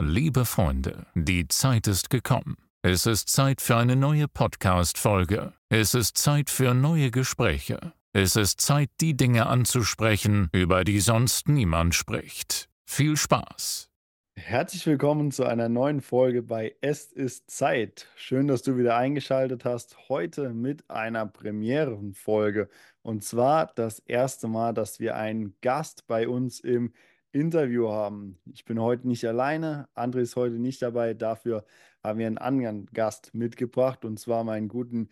[0.00, 2.56] Liebe Freunde, die Zeit ist gekommen.
[2.82, 5.52] Es ist Zeit für eine neue Podcast-Folge.
[5.68, 7.92] Es ist Zeit für neue Gespräche.
[8.12, 12.68] Es ist Zeit, die Dinge anzusprechen, über die sonst niemand spricht.
[12.84, 13.88] Viel Spaß!
[14.36, 18.08] Herzlich willkommen zu einer neuen Folge bei Es ist Zeit.
[18.16, 20.08] Schön, dass du wieder eingeschaltet hast.
[20.08, 22.68] Heute mit einer Premierenfolge.
[23.02, 26.92] Und zwar das erste Mal, dass wir einen Gast bei uns im
[27.34, 28.38] Interview haben.
[28.52, 29.88] Ich bin heute nicht alleine.
[29.94, 31.14] André ist heute nicht dabei.
[31.14, 31.64] Dafür
[32.02, 35.08] haben wir einen anderen Gast mitgebracht und zwar meinen guten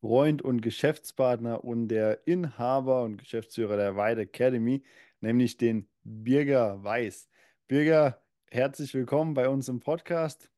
[0.00, 4.84] Freund und Geschäftspartner und der Inhaber und Geschäftsführer der Weide Academy,
[5.20, 7.28] nämlich den Birger Weiß.
[7.66, 10.50] Birger, herzlich willkommen bei uns im Podcast.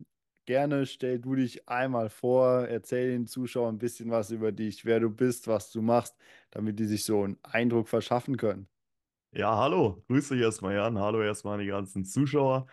[0.45, 5.01] Gerne stell du dich einmal vor, erzähl den Zuschauern ein bisschen was über dich, wer
[5.01, 6.15] du bist, was du machst,
[6.51, 8.69] damit die sich so einen Eindruck verschaffen können.
[9.37, 10.99] Ja, hallo, grüße dich erstmal, Jan.
[10.99, 12.67] Hallo erstmal an die ganzen Zuschauer.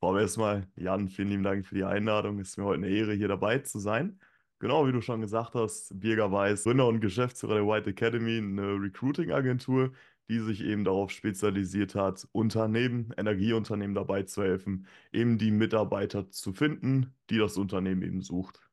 [0.00, 2.38] Vorab erstmal, Jan, vielen lieben Dank für die Einladung.
[2.38, 4.18] Es ist mir heute eine Ehre, hier dabei zu sein.
[4.58, 8.80] Genau, wie du schon gesagt hast, Birger Weiß, Gründer und Geschäftsführer der White Academy, eine
[8.80, 9.92] Recruiting-Agentur,
[10.30, 16.54] die sich eben darauf spezialisiert hat, Unternehmen, Energieunternehmen dabei zu helfen, eben die Mitarbeiter zu
[16.54, 18.66] finden, die das Unternehmen eben sucht.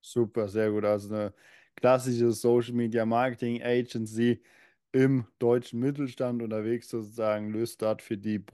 [0.00, 0.86] Super, sehr gut.
[0.86, 1.34] Also eine
[1.76, 4.42] klassische Social Media Marketing Agency
[4.92, 8.44] im deutschen Mittelstand unterwegs sozusagen, löst dort für die,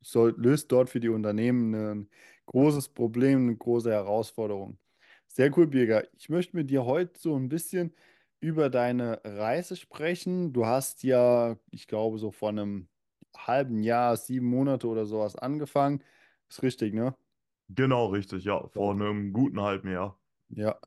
[0.00, 2.10] soll, löst dort für die Unternehmen ein
[2.46, 4.78] großes Problem, eine große Herausforderung.
[5.26, 6.04] Sehr cool, Birger.
[6.16, 7.94] Ich möchte mit dir heute so ein bisschen
[8.40, 10.52] über deine Reise sprechen.
[10.52, 12.88] Du hast ja, ich glaube, so vor einem
[13.36, 16.02] halben Jahr, sieben Monate oder sowas angefangen.
[16.48, 17.14] Ist richtig, ne?
[17.68, 18.66] Genau, richtig, ja.
[18.68, 20.18] Vor einem guten halben Jahr.
[20.48, 20.78] Ja.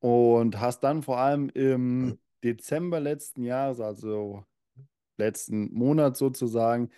[0.00, 4.44] Und hast dann vor allem im Dezember letzten Jahres, also
[5.18, 6.90] letzten Monat sozusagen,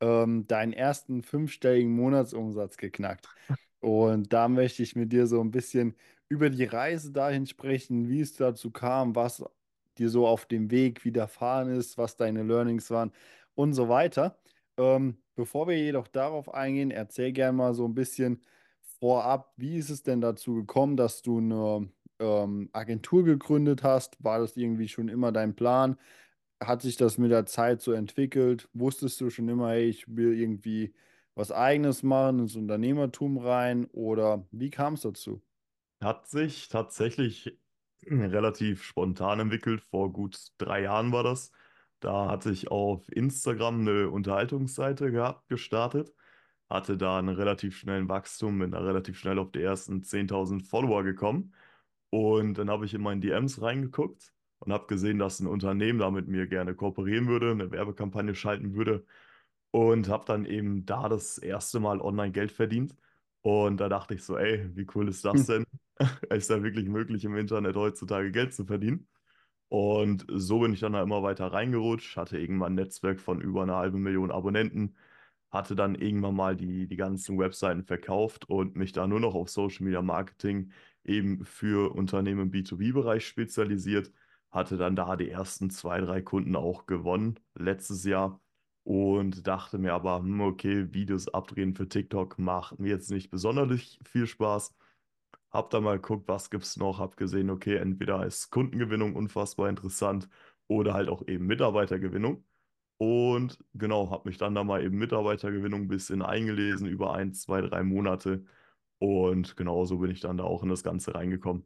[0.00, 3.30] ähm, deinen ersten fünfstelligen Monatsumsatz geknackt.
[3.80, 5.96] Und da möchte ich mit dir so ein bisschen
[6.28, 9.44] über die Reise dahin sprechen, wie es dazu kam, was
[9.98, 13.12] dir so auf dem Weg widerfahren ist, was deine Learnings waren
[13.54, 14.38] und so weiter.
[14.76, 18.42] Ähm, bevor wir jedoch darauf eingehen, erzähl gerne mal so ein bisschen
[19.00, 24.22] vorab, wie ist es denn dazu gekommen, dass du eine ähm, Agentur gegründet hast?
[24.22, 25.96] War das irgendwie schon immer dein Plan?
[26.60, 28.68] Hat sich das mit der Zeit so entwickelt?
[28.72, 30.94] Wusstest du schon immer, hey, ich will irgendwie
[31.34, 33.86] was Eigenes machen, ins Unternehmertum rein?
[33.92, 35.42] Oder wie kam es dazu?
[36.02, 37.58] Hat sich tatsächlich
[38.06, 39.82] relativ spontan entwickelt.
[39.90, 41.52] Vor gut drei Jahren war das.
[42.00, 46.14] Da hatte ich auf Instagram eine Unterhaltungsseite gehabt, gestartet,
[46.68, 51.02] hatte da einen relativ schnellen Wachstum, bin da relativ schnell auf die ersten 10.000 Follower
[51.04, 51.54] gekommen.
[52.10, 54.32] Und dann habe ich in meinen DMs reingeguckt
[54.66, 58.74] und habe gesehen, dass ein Unternehmen da mit mir gerne kooperieren würde, eine Werbekampagne schalten
[58.74, 59.04] würde.
[59.70, 62.96] Und habe dann eben da das erste Mal online Geld verdient.
[63.42, 65.66] Und da dachte ich so, ey, wie cool ist das denn?
[66.30, 69.06] ist da wirklich möglich, im Internet heutzutage Geld zu verdienen?
[69.68, 73.62] Und so bin ich dann da immer weiter reingerutscht, hatte irgendwann ein Netzwerk von über
[73.62, 74.96] einer halben Million Abonnenten,
[75.50, 79.48] hatte dann irgendwann mal die, die ganzen Webseiten verkauft und mich da nur noch auf
[79.48, 80.72] Social Media Marketing
[81.04, 84.12] eben für Unternehmen im B2B-Bereich spezialisiert,
[84.50, 88.40] hatte dann da die ersten zwei, drei Kunden auch gewonnen letztes Jahr
[88.84, 93.98] und dachte mir aber, hm, okay, Videos abdrehen für TikTok macht mir jetzt nicht besonders
[94.04, 94.74] viel Spaß
[95.50, 100.28] hab da mal geguckt, was gibt's noch, hab gesehen, okay, entweder ist Kundengewinnung unfassbar interessant
[100.68, 102.44] oder halt auch eben Mitarbeitergewinnung.
[102.98, 107.60] Und genau, hab mich dann da mal eben Mitarbeitergewinnung ein bisschen eingelesen über ein, zwei,
[107.60, 108.44] drei Monate.
[108.98, 111.64] Und genau so bin ich dann da auch in das Ganze reingekommen.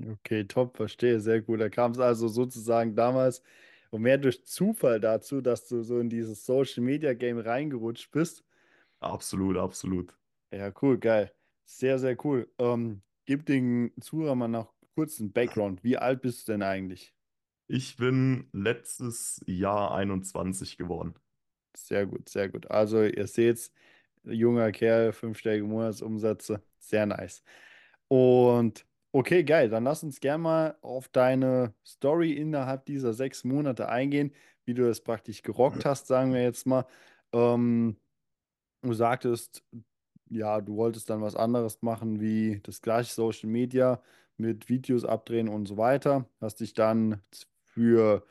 [0.00, 1.60] Okay, top, verstehe, sehr gut.
[1.60, 3.42] Da kam es also sozusagen damals
[3.90, 8.44] und mehr durch Zufall dazu, dass du so in dieses Social Media Game reingerutscht bist.
[9.00, 10.14] Absolut, absolut.
[10.52, 11.32] Ja, cool, geil.
[11.64, 12.50] Sehr, sehr cool.
[12.58, 15.84] Ähm, gib den Zuhörern mal noch kurz einen Background.
[15.84, 17.14] Wie alt bist du denn eigentlich?
[17.66, 21.14] Ich bin letztes Jahr 21 geworden.
[21.76, 22.70] Sehr gut, sehr gut.
[22.70, 23.70] Also ihr seht,
[24.24, 27.42] junger Kerl, fünfstellige Monatsumsätze, sehr nice.
[28.08, 33.88] Und okay, geil, dann lass uns gerne mal auf deine Story innerhalb dieser sechs Monate
[33.88, 34.32] eingehen,
[34.64, 36.86] wie du es praktisch gerockt hast, sagen wir jetzt mal.
[37.32, 37.96] Ähm,
[38.82, 39.64] du sagtest,
[40.30, 44.02] ja, du wolltest dann was anderes machen, wie das gleiche Social Media
[44.36, 46.28] mit Videos abdrehen und so weiter.
[46.40, 47.22] Hast dich dann
[47.64, 48.26] für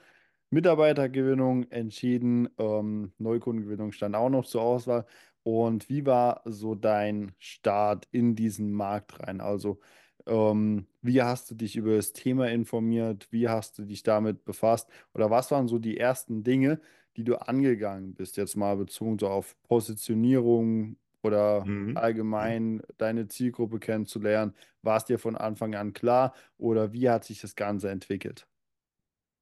[0.50, 2.50] Mitarbeitergewinnung entschieden.
[2.57, 5.06] Ähm, Neukundengewinnung stand auch noch zur Auswahl.
[5.44, 9.41] Und wie war so dein Start in diesen Markt rein?
[9.41, 9.79] Also,
[10.27, 13.27] ähm, wie hast du dich über das Thema informiert?
[13.31, 14.89] Wie hast du dich damit befasst?
[15.13, 16.81] Oder was waren so die ersten Dinge,
[17.15, 18.38] die du angegangen bist?
[18.38, 21.95] Jetzt mal bezogen so auf Positionierung, oder Mhm.
[21.95, 24.53] allgemein deine Zielgruppe kennenzulernen?
[24.81, 28.47] War es dir von Anfang an klar oder wie hat sich das Ganze entwickelt?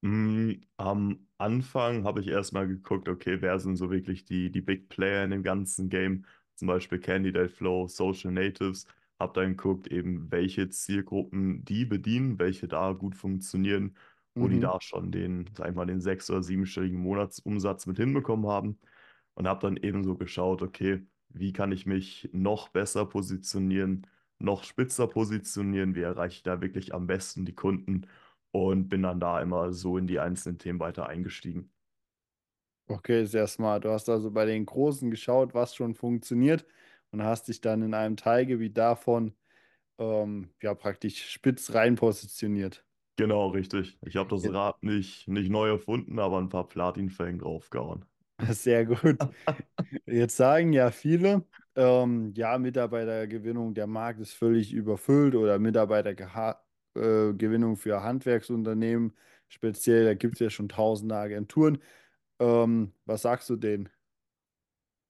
[0.03, 4.89] Mm, Am Anfang habe ich erstmal geguckt, okay, wer sind so wirklich die, die Big
[4.89, 6.25] Player in dem ganzen Game?
[6.55, 8.85] Zum Beispiel Candidate Flow, Social Natives.
[9.19, 13.97] Habe dann geguckt, eben welche Zielgruppen die bedienen, welche da gut funktionieren,
[14.37, 14.59] wo die Mhm.
[14.59, 18.79] da schon den, sag ich mal, den sechs- oder siebenstelligen Monatsumsatz mit hinbekommen haben.
[19.35, 24.07] Und habe dann eben so geschaut, okay, wie kann ich mich noch besser positionieren,
[24.39, 28.07] noch spitzer positionieren, wie erreiche ich da wirklich am besten die Kunden?
[28.51, 31.73] und bin dann da immer so in die einzelnen Themen weiter eingestiegen.
[32.87, 33.83] Okay, sehr smart.
[33.85, 36.65] Du hast also bei den Großen geschaut, was schon funktioniert
[37.15, 39.33] und hast dich dann in einem Teilgebiet davon
[39.97, 42.83] ähm, ja praktisch spitz rein positioniert.
[43.15, 43.97] Genau, richtig.
[44.05, 48.03] Ich habe das Rad nicht, nicht neu erfunden, aber ein paar Platinfängen draufgehauen.
[48.51, 49.17] Sehr gut.
[50.05, 51.45] Jetzt sagen ja viele,
[51.75, 59.13] ähm, ja, Mitarbeitergewinnung, der Markt ist völlig überfüllt oder Mitarbeitergewinnung für Handwerksunternehmen
[59.47, 61.77] speziell, da gibt es ja schon tausende Agenturen.
[62.39, 63.87] Ähm, was sagst du denen?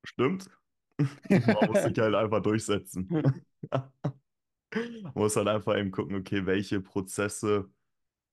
[0.04, 0.48] Stimmt.
[1.30, 3.08] Man muss sich halt einfach durchsetzen.
[4.74, 7.70] Man muss halt einfach eben gucken, okay, welche Prozesse,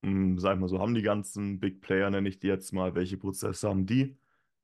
[0.02, 2.94] mh, sag ich mal so, haben die ganzen Big Player, nenne ich die jetzt mal,
[2.94, 4.16] welche Prozesse haben die?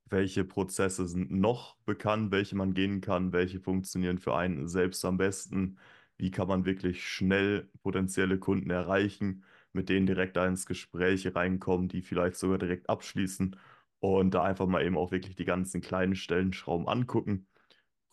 [0.09, 5.17] Welche Prozesse sind noch bekannt, welche man gehen kann, welche funktionieren für einen selbst am
[5.17, 5.79] besten?
[6.17, 9.43] Wie kann man wirklich schnell potenzielle Kunden erreichen,
[9.73, 13.55] mit denen direkt da ins Gespräch reinkommen, die vielleicht sogar direkt abschließen
[13.99, 17.47] und da einfach mal eben auch wirklich die ganzen kleinen Stellenschrauben angucken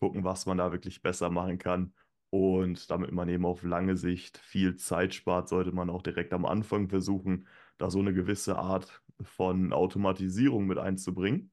[0.01, 1.95] gucken, was man da wirklich besser machen kann.
[2.31, 6.45] Und damit man eben auf lange Sicht viel Zeit spart, sollte man auch direkt am
[6.45, 7.47] Anfang versuchen,
[7.79, 11.53] da so eine gewisse Art von Automatisierung mit einzubringen.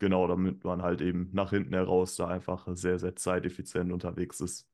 [0.00, 4.68] Genau, damit man halt eben nach hinten heraus da einfach sehr, sehr zeiteffizient unterwegs ist.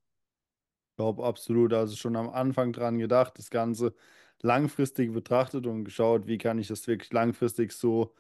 [0.96, 1.72] glaube absolut.
[1.72, 3.94] Also schon am Anfang dran gedacht, das Ganze
[4.42, 8.14] langfristig betrachtet und geschaut, wie kann ich das wirklich langfristig so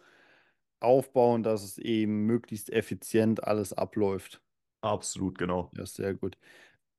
[0.80, 4.42] aufbauen, dass es eben möglichst effizient alles abläuft.
[4.82, 5.70] Absolut, genau.
[5.76, 6.36] Ja, sehr gut.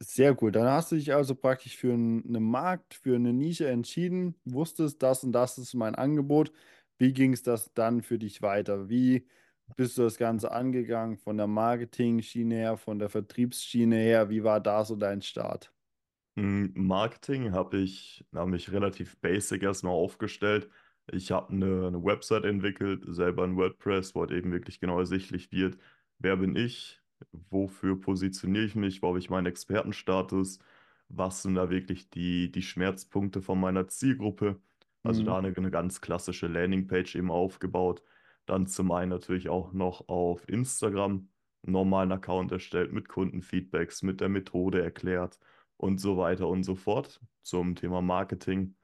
[0.01, 0.55] Sehr gut.
[0.55, 5.01] Dann hast du dich also praktisch für einen einen Markt, für eine Nische entschieden, wusstest,
[5.03, 6.51] das und das ist mein Angebot.
[6.99, 8.89] Wie ging es das dann für dich weiter?
[8.89, 9.27] Wie
[9.75, 14.29] bist du das Ganze angegangen von der Marketing-Schiene her, von der Vertriebsschiene her?
[14.29, 15.73] Wie war da so dein Start?
[16.35, 20.69] Mm, Marketing habe ich, hab mich relativ basic erstmal aufgestellt.
[21.11, 25.51] Ich habe eine, eine Website entwickelt, selber ein WordPress, wo halt eben wirklich genau ersichtlich
[25.51, 25.77] wird,
[26.19, 27.00] wer bin ich,
[27.49, 30.59] wofür positioniere ich mich, wo habe ich meinen Expertenstatus,
[31.09, 34.61] was sind da wirklich die, die Schmerzpunkte von meiner Zielgruppe.
[35.03, 35.25] Also Mhm.
[35.25, 38.03] da eine, eine ganz klassische Landingpage eben aufgebaut.
[38.45, 41.29] Dann zum einen natürlich auch noch auf Instagram
[41.63, 45.39] einen normalen Account erstellt mit Kundenfeedbacks, mit der Methode erklärt
[45.77, 48.75] und so weiter und so fort zum Thema Marketing.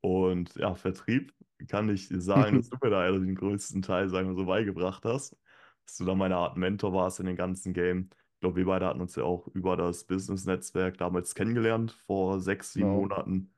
[0.00, 1.34] Und ja, Vertrieb
[1.68, 5.36] kann ich sagen, dass du mir da den größten Teil, sagen wir so, beigebracht hast.
[5.86, 8.10] Dass du da meine Art Mentor warst in den ganzen Game.
[8.34, 12.72] Ich glaube, wir beide hatten uns ja auch über das Business-Netzwerk damals kennengelernt, vor sechs,
[12.72, 12.92] sieben Genau.
[12.92, 13.52] Monaten.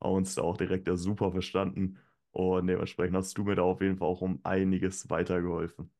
[0.00, 1.98] Haben uns da auch direkt ja super verstanden.
[2.32, 5.90] Und dementsprechend hast du mir da auf jeden Fall auch um einiges weitergeholfen.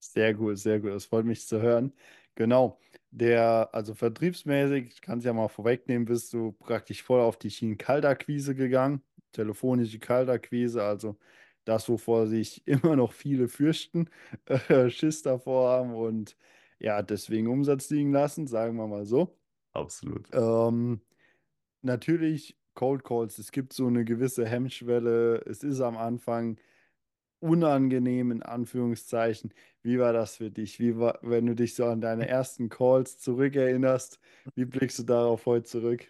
[0.00, 0.90] Sehr gut, sehr gut.
[0.92, 1.92] Das freut mich zu hören.
[2.34, 2.78] Genau.
[3.10, 7.50] Der, also vertriebsmäßig, ich kann es ja mal vorwegnehmen, bist du praktisch voll auf die
[7.50, 9.02] Schienen Kaltakquise gegangen.
[9.32, 11.18] Telefonische Kaltakquise, also
[11.68, 14.08] das, wovor sich immer noch viele fürchten,
[14.46, 16.36] äh, Schiss davor haben und
[16.80, 19.36] ja, deswegen Umsatz liegen lassen, sagen wir mal so.
[19.72, 20.28] Absolut.
[20.32, 21.00] Ähm,
[21.82, 25.42] natürlich Cold Calls, es gibt so eine gewisse Hemmschwelle.
[25.46, 26.58] Es ist am Anfang
[27.40, 29.52] unangenehm in Anführungszeichen.
[29.82, 30.80] Wie war das für dich?
[30.80, 34.20] Wie war, wenn du dich so an deine ersten Calls zurückerinnerst,
[34.54, 36.08] wie blickst du darauf heute zurück?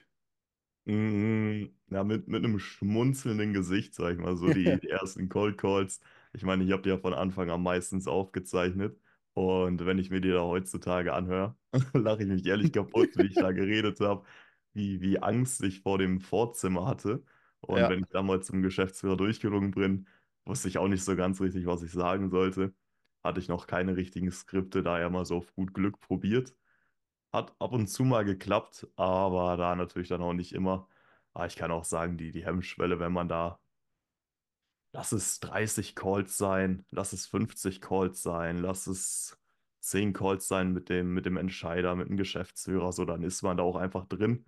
[0.88, 5.58] Mm, Ja, mit, mit einem schmunzelnden Gesicht, sag ich mal, so die, die ersten Cold
[5.58, 6.00] Calls.
[6.32, 8.98] Ich meine, ich habe die ja von Anfang an meistens aufgezeichnet.
[9.34, 11.56] Und wenn ich mir die da heutzutage anhöre,
[11.94, 14.24] lache ich mich ehrlich kaputt, wie ich da geredet habe,
[14.72, 17.22] wie, wie Angst ich vor dem Vorzimmer hatte.
[17.60, 20.08] Und Ja, wenn ich damals zum Geschäftsführer durchgerungen bin,
[20.44, 22.74] wusste ich auch nicht so ganz richtig, was ich sagen sollte.
[23.22, 26.54] Hatte ich noch keine richtigen Skripte, daher mal so auf gut Glück probiert.
[27.32, 30.88] Hat ab und zu mal geklappt, aber da natürlich dann auch nicht immer.
[31.34, 33.60] Aber ich kann auch sagen, die, die Hemmschwelle, wenn man da,
[34.92, 39.38] lass es 30 Calls sein, lass es 50 Calls sein, lass es
[39.80, 43.56] 10 Calls sein mit dem, mit dem Entscheider, mit dem Geschäftsführer, so dann ist man
[43.56, 44.46] da auch einfach drin.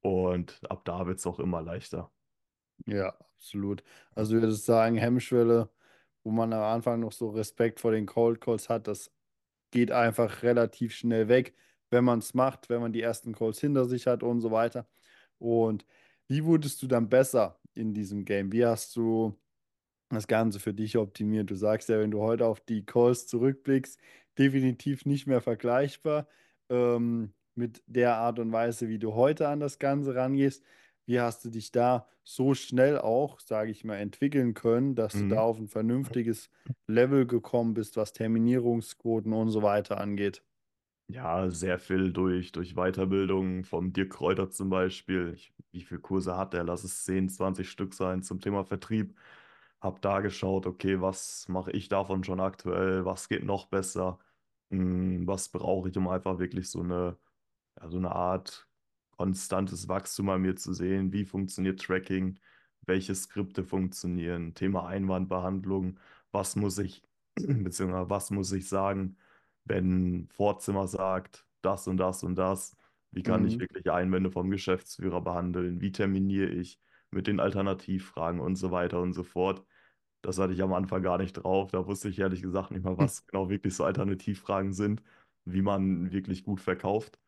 [0.00, 2.12] Und ab da wird es auch immer leichter.
[2.86, 3.82] ja, absolut.
[4.14, 5.70] Also ich würde sagen, Hemmschwelle,
[6.22, 9.12] wo man am Anfang noch so Respekt vor den Cold Calls hat, das
[9.70, 11.54] geht einfach relativ schnell weg,
[11.94, 14.88] wenn man es macht, wenn man die ersten Calls hinter sich hat und so weiter.
[15.38, 15.86] Und
[16.28, 18.52] wie wurdest du dann besser in diesem Game?
[18.52, 19.38] Wie hast du
[20.10, 21.50] das Ganze für dich optimiert?
[21.50, 24.00] Du sagst ja, wenn du heute auf die Calls zurückblickst,
[24.38, 26.28] definitiv nicht mehr vergleichbar
[26.70, 30.64] ähm, mit der Art und Weise, wie du heute an das Ganze rangehst.
[31.06, 35.26] Wie hast du dich da so schnell auch, sage ich mal, entwickeln können, dass du
[35.26, 35.38] da Mhm.
[35.40, 36.50] auf ein vernünftiges
[36.86, 40.42] Level gekommen bist, was Terminierungsquoten und so weiter angeht?
[41.06, 45.32] Ja, sehr viel durch, durch Weiterbildung vom Dirk Kräuter zum Beispiel.
[45.34, 46.64] Ich, wie viele Kurse hat er?
[46.64, 49.14] Lass es 10, 20 Stück sein zum Thema Vertrieb.
[49.80, 53.04] Hab da geschaut, okay, was mache ich davon schon aktuell?
[53.04, 54.18] Was geht noch besser?
[54.70, 57.18] Hm, Was brauche ich, um einfach wirklich so eine,
[57.80, 58.66] ja, so eine Art
[59.10, 61.12] konstantes Wachstum an mir zu sehen?
[61.12, 62.38] Wie funktioniert Tracking?
[62.82, 64.54] Welche Skripte funktionieren?
[64.54, 65.98] Thema Einwandbehandlung.
[66.32, 67.02] Was muss ich,
[67.36, 69.16] beziehungsweise was muss ich sagen?
[69.64, 72.76] Wenn Vorzimmer sagt, das und das und das,
[73.12, 73.60] wie kann ich Mhm.
[73.60, 76.80] wirklich Einwände vom Geschäftsführer behandeln, wie terminiere ich
[77.10, 79.64] mit den Alternativfragen und so weiter und so fort.
[80.22, 81.70] Das hatte ich am Anfang gar nicht drauf.
[81.70, 85.02] Da wusste ich ehrlich gesagt nicht mal, was genau wirklich so Alternativfragen sind,
[85.44, 87.18] wie man wirklich gut verkauft.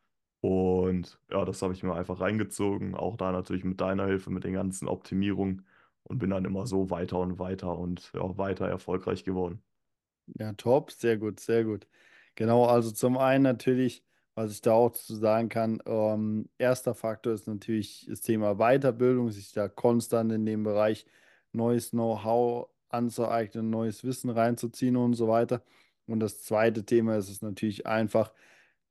[0.41, 4.45] Und ja, das habe ich mir einfach reingezogen, auch da natürlich mit deiner Hilfe, mit
[4.45, 5.67] den ganzen Optimierungen
[6.05, 9.63] und bin dann immer so weiter und weiter und ja, weiter erfolgreich geworden.
[10.39, 11.87] Ja, top, sehr gut, sehr gut.
[12.37, 17.33] Genau, also zum einen natürlich, was ich da auch zu sagen kann, ähm, erster Faktor
[17.33, 21.07] ist natürlich das Thema Weiterbildung, sich da konstant in dem Bereich
[21.53, 25.63] neues Know-how anzueignen, neues Wissen reinzuziehen und so weiter.
[26.07, 28.33] Und das zweite Thema ist es natürlich einfach,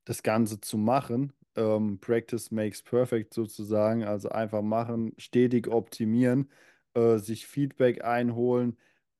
[0.04, 1.32] das Ganze zu machen.
[1.56, 6.50] Ähm, Practice makes perfect sozusagen, also einfach machen, stetig optimieren,
[6.94, 8.76] äh, sich Feedback einholen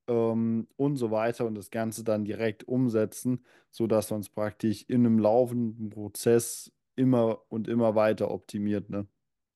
[0.08, 5.06] ähm, und so weiter und das Ganze dann direkt umsetzen, sodass man es praktisch in
[5.06, 9.08] einem laufenden Prozess immer und immer weiter optimiert, ne?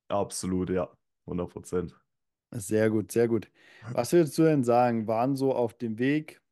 [0.09, 0.89] Absolut, ja,
[1.27, 1.95] 100 Prozent.
[2.53, 3.51] Sehr gut, sehr gut.
[3.93, 6.43] Was würdest du denn sagen, waren so auf dem Weg,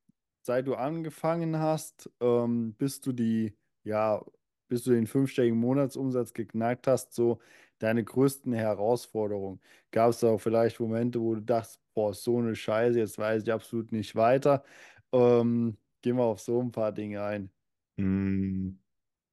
[0.43, 4.25] seit du angefangen hast, ähm, bis du die, ja,
[4.69, 7.41] bis du den fünfstelligen Monatsumsatz geknackt hast, so
[7.81, 9.61] deine größten Herausforderungen?
[9.91, 13.43] Gab es da auch vielleicht Momente, wo du dachtest, boah, so eine Scheiße, jetzt weiß
[13.45, 14.65] ich absolut nicht weiter?
[15.13, 17.51] Ähm, gehen wir auf so ein paar Dinge ein.
[17.97, 18.79] Mm,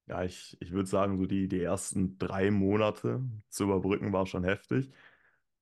[0.08, 4.44] Ja, ich, ich würde sagen, so die, die ersten drei Monate zu überbrücken war schon
[4.44, 4.90] heftig,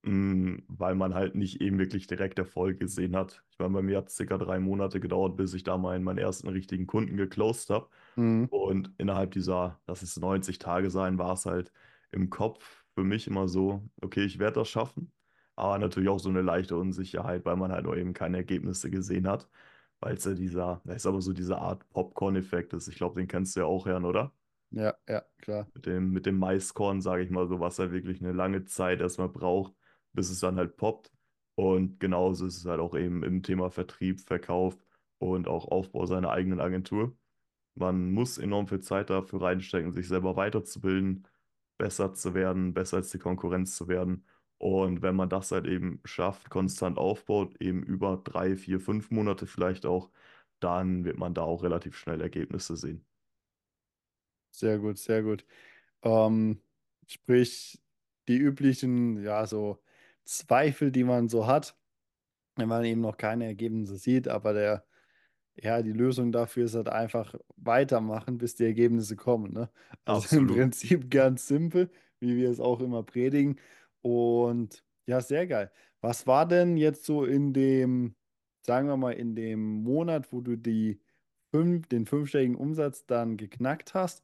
[0.05, 3.45] mm, weil man halt nicht eben wirklich direkt Erfolg gesehen hat.
[3.51, 6.19] Ich meine, bei mir hat es circa drei Monate gedauert, bis ich da meinen, meinen
[6.19, 7.89] ersten richtigen Kunden geclosed habe.
[8.17, 8.47] Mhm.
[8.49, 11.73] Und innerhalb dieser, lass es 90 Tage sein, war es halt
[12.13, 15.13] im Kopf für mich immer so, okay, ich werde das schaffen.
[15.57, 19.29] Aber natürlich auch so eine leichte Unsicherheit, weil man halt noch eben keine Ergebnisse gesehen
[19.29, 19.49] hat.
[20.01, 22.89] Weil es ja dieser, das ist aber so diese Art Popcorn-Effekt ist.
[22.89, 24.33] Ich glaube, den kennst du ja auch, Jan, oder?
[24.71, 25.67] Ja, ja, klar.
[25.75, 29.01] Mit dem, mit dem Maiskorn, sage ich mal so, was halt wirklich eine lange Zeit
[29.01, 29.73] erstmal braucht,
[30.13, 31.13] bis es dann halt poppt.
[31.55, 34.77] Und genauso ist es halt auch eben im Thema Vertrieb, Verkauf
[35.19, 37.17] und auch Aufbau seiner eigenen Agentur.
[37.75, 41.27] Man muss enorm viel Zeit dafür reinstecken, sich selber weiterzubilden,
[41.79, 44.27] besser zu werden, besser als die Konkurrenz zu werden.
[44.65, 49.47] Und wenn man das halt eben schafft, konstant aufbaut, eben über drei, vier, fünf Monate
[49.47, 50.11] vielleicht auch,
[50.61, 53.07] dann wird man da auch relativ schnell Ergebnisse sehen.
[54.51, 55.45] Sehr gut, sehr gut.
[56.03, 56.63] Ähm,
[57.09, 57.83] sprich,
[58.29, 59.83] die üblichen, ja, so
[60.25, 61.79] Zweifel, die man so hat,
[62.57, 64.87] wenn man eben noch keine Ergebnisse sieht, aber der
[65.57, 69.71] Ja, die Lösung dafür ist halt einfach weitermachen, bis die Ergebnisse kommen, ne?
[70.07, 70.49] Also im Absolut.
[70.49, 71.91] Prinzip ganz simpel,
[72.21, 73.61] wie wir es auch immer predigen.
[74.05, 75.73] Und ja, sehr geil.
[76.01, 78.17] Was war denn jetzt so in dem,
[78.63, 81.01] sagen wir mal, in dem Monat, wo du die
[81.53, 84.23] fünf, den fünfstelligen Umsatz dann geknackt hast?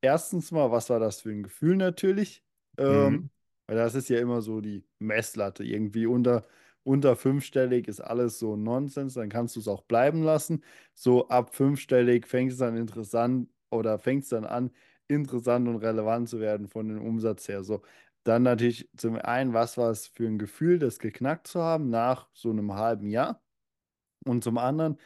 [0.00, 2.42] Erstens mal, was war das für ein Gefühl natürlich?
[2.78, 3.28] Ähm, Mhm.
[3.66, 5.64] weil das ist ja immer so die Messlatte.
[5.64, 6.44] Irgendwie unter
[6.84, 10.64] unter fünfstellig ist alles so Nonsens, dann kannst du es auch bleiben lassen.
[10.94, 14.70] So ab fünfstellig fängt es dann interessant oder fängt es dann an,
[15.08, 17.62] interessant und relevant zu werden von dem Umsatz her.
[17.62, 17.82] So,
[18.28, 22.28] dann natürlich zum einen, was war es für ein Gefühl, das geknackt zu haben nach
[22.34, 23.42] so einem halben Jahr?
[24.24, 24.98] Und zum anderen,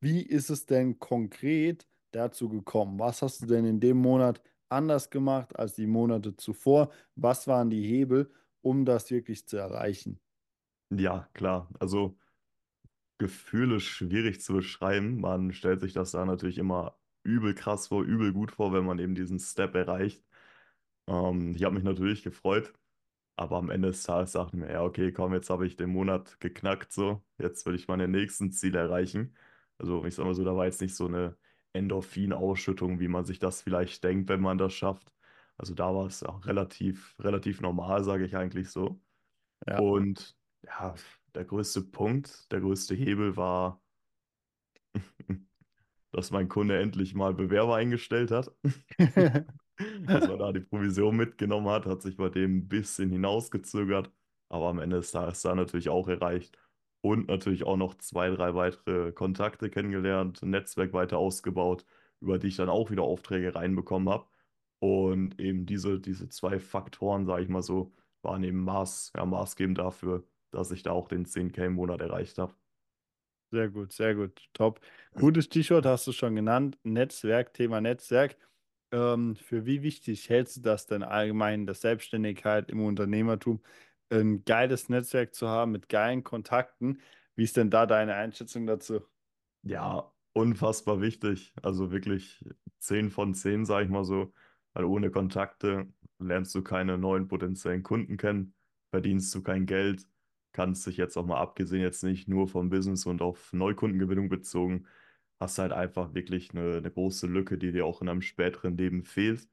[0.00, 2.98] wie ist es denn konkret dazu gekommen?
[2.98, 6.90] Was hast du denn in dem Monat anders gemacht als die Monate zuvor?
[7.14, 10.20] Was waren die Hebel, um das wirklich zu erreichen?
[10.90, 11.70] Ja, klar.
[11.78, 12.18] Also
[13.18, 15.20] Gefühle schwierig zu beschreiben.
[15.20, 18.98] Man stellt sich das da natürlich immer übel krass vor, übel gut vor, wenn man
[18.98, 20.24] eben diesen Step erreicht.
[21.06, 22.72] Ähm, ich habe mich natürlich gefreut,
[23.36, 25.90] aber am Ende des Tages dachte ich mir, ja, okay, komm, jetzt habe ich den
[25.90, 27.24] Monat geknackt, so.
[27.38, 29.36] Jetzt will ich meine nächsten Ziele erreichen.
[29.78, 31.36] Also ich sag mal so, da war jetzt nicht so eine
[31.72, 35.12] Endorphinausschüttung, wie man sich das vielleicht denkt, wenn man das schafft.
[35.56, 39.00] Also da war es auch relativ, relativ normal, sage ich eigentlich so.
[39.66, 39.78] Ja.
[39.80, 40.94] Und ja,
[41.34, 43.82] der größte Punkt, der größte Hebel war,
[46.12, 48.52] dass mein Kunde endlich mal Bewerber eingestellt hat.
[50.06, 54.10] Dass man da die Provision mitgenommen hat, hat sich bei dem ein bisschen hinausgezögert.
[54.48, 56.58] Aber am Ende ist da, ist da natürlich auch erreicht.
[57.00, 61.84] Und natürlich auch noch zwei, drei weitere Kontakte kennengelernt, ein Netzwerk weiter ausgebaut,
[62.20, 64.26] über die ich dann auch wieder Aufträge reinbekommen habe.
[64.78, 69.78] Und eben diese, diese zwei Faktoren, sage ich mal so, waren eben Maß, ja, maßgebend
[69.78, 72.54] dafür, dass ich da auch den 10K im Monat erreicht habe.
[73.50, 74.48] Sehr gut, sehr gut.
[74.52, 74.80] Top.
[75.14, 76.78] Gutes Stichwort hast du schon genannt.
[76.82, 78.36] Netzwerk, Thema Netzwerk.
[78.94, 83.60] Ähm, für wie wichtig hältst du das denn allgemein, das Selbstständigkeit im Unternehmertum,
[84.08, 87.00] ein geiles Netzwerk zu haben mit geilen Kontakten?
[87.34, 89.00] Wie ist denn da deine Einschätzung dazu?
[89.62, 91.52] Ja, unfassbar wichtig.
[91.60, 92.44] Also wirklich
[92.78, 94.32] 10 von 10, sage ich mal so.
[94.74, 95.88] Weil ohne Kontakte
[96.20, 98.54] lernst du keine neuen potenziellen Kunden kennen,
[98.90, 100.06] verdienst du kein Geld,
[100.52, 104.86] kannst dich jetzt auch mal abgesehen jetzt nicht nur vom Business und auf Neukundengewinnung bezogen,
[105.44, 109.04] hast halt einfach wirklich eine, eine große Lücke, die dir auch in einem späteren Leben
[109.04, 109.48] fehlt.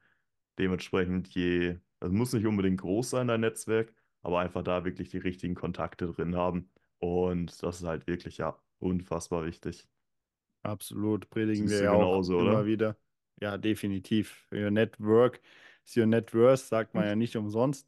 [0.59, 3.93] Dementsprechend je, es muss nicht unbedingt groß sein, dein Netzwerk,
[4.23, 6.71] aber einfach da wirklich die richtigen Kontakte drin haben.
[6.99, 9.87] Und das ist halt wirklich, ja, unfassbar wichtig.
[10.63, 12.67] Absolut, predigen wir ja auch genauso, immer oder?
[12.67, 12.95] wieder.
[13.41, 14.47] Ja, definitiv.
[14.51, 15.41] Your Network
[15.85, 17.87] is your net worth, sagt man ja nicht umsonst.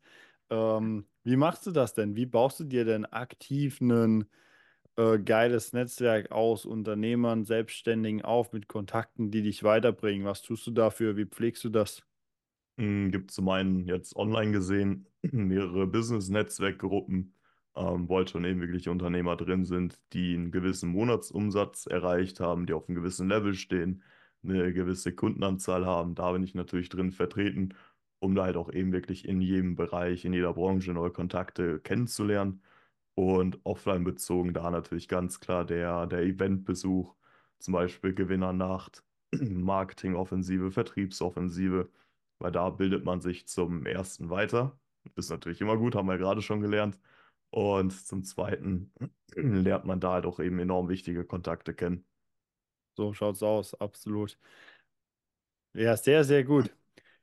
[0.50, 2.16] Ähm, wie machst du das denn?
[2.16, 4.26] Wie baust du dir denn aktiv ein
[4.98, 10.26] äh, geiles Netzwerk aus Unternehmern, Selbstständigen auf mit Kontakten, die dich weiterbringen?
[10.26, 11.18] Was tust du dafür?
[11.18, 12.04] Wie pflegst du das?
[12.78, 17.36] Mm, Gibt zum einen jetzt online gesehen mehrere Business-Netzwerkgruppen,
[17.76, 22.66] ähm, wo halt schon eben wirklich Unternehmer drin sind, die einen gewissen Monatsumsatz erreicht haben,
[22.66, 24.04] die auf einem gewissen Level stehen,
[24.44, 26.16] eine gewisse Kundenanzahl haben.
[26.16, 27.76] Da bin ich natürlich drin vertreten,
[28.20, 32.62] um da halt auch eben wirklich in jedem Bereich, in jeder Branche neue Kontakte kennenzulernen.
[33.15, 37.15] Und offline bezogen da natürlich ganz klar der, der Eventbesuch,
[37.60, 41.89] zum Beispiel Gewinnernacht, Marketingoffensive, Vertriebsoffensive
[42.43, 44.78] weil da bildet man sich zum ersten weiter.
[45.15, 46.99] Ist natürlich immer gut, haben wir gerade schon gelernt.
[47.52, 48.91] Und zum zweiten
[49.36, 52.06] lernt man da halt auch eben enorm wichtige Kontakte kennen.
[52.95, 54.38] So schaut's aus, absolut.
[55.73, 56.69] Ja, sehr, sehr gut.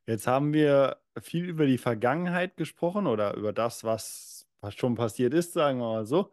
[0.06, 5.34] Jetzt haben wir viel über die Vergangenheit gesprochen oder über das, was, was schon passiert
[5.34, 6.30] ist, sagen wir mal so.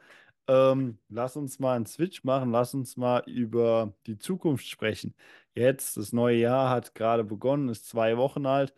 [0.47, 5.13] Ähm, lass uns mal einen Switch machen, lass uns mal über die Zukunft sprechen.
[5.55, 8.73] Jetzt, das neue Jahr hat gerade begonnen, ist zwei Wochen alt.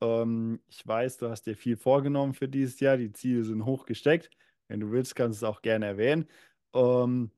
[0.00, 2.96] Ähm, ich weiß, du hast dir viel vorgenommen für dieses Jahr.
[2.96, 4.30] Die Ziele sind hoch gesteckt.
[4.68, 6.28] Wenn du willst, kannst du es auch gerne erwähnen.
[6.74, 7.32] Ähm,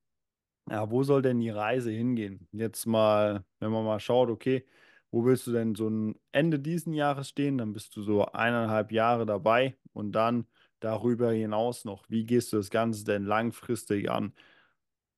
[0.70, 2.48] ja, wo soll denn die Reise hingehen?
[2.52, 4.66] Jetzt mal, wenn man mal schaut, okay,
[5.10, 7.58] wo willst du denn so ein Ende diesen Jahres stehen?
[7.58, 10.46] Dann bist du so eineinhalb Jahre dabei und dann
[10.84, 12.08] darüber hinaus noch.
[12.10, 14.34] Wie gehst du das Ganze denn langfristig an?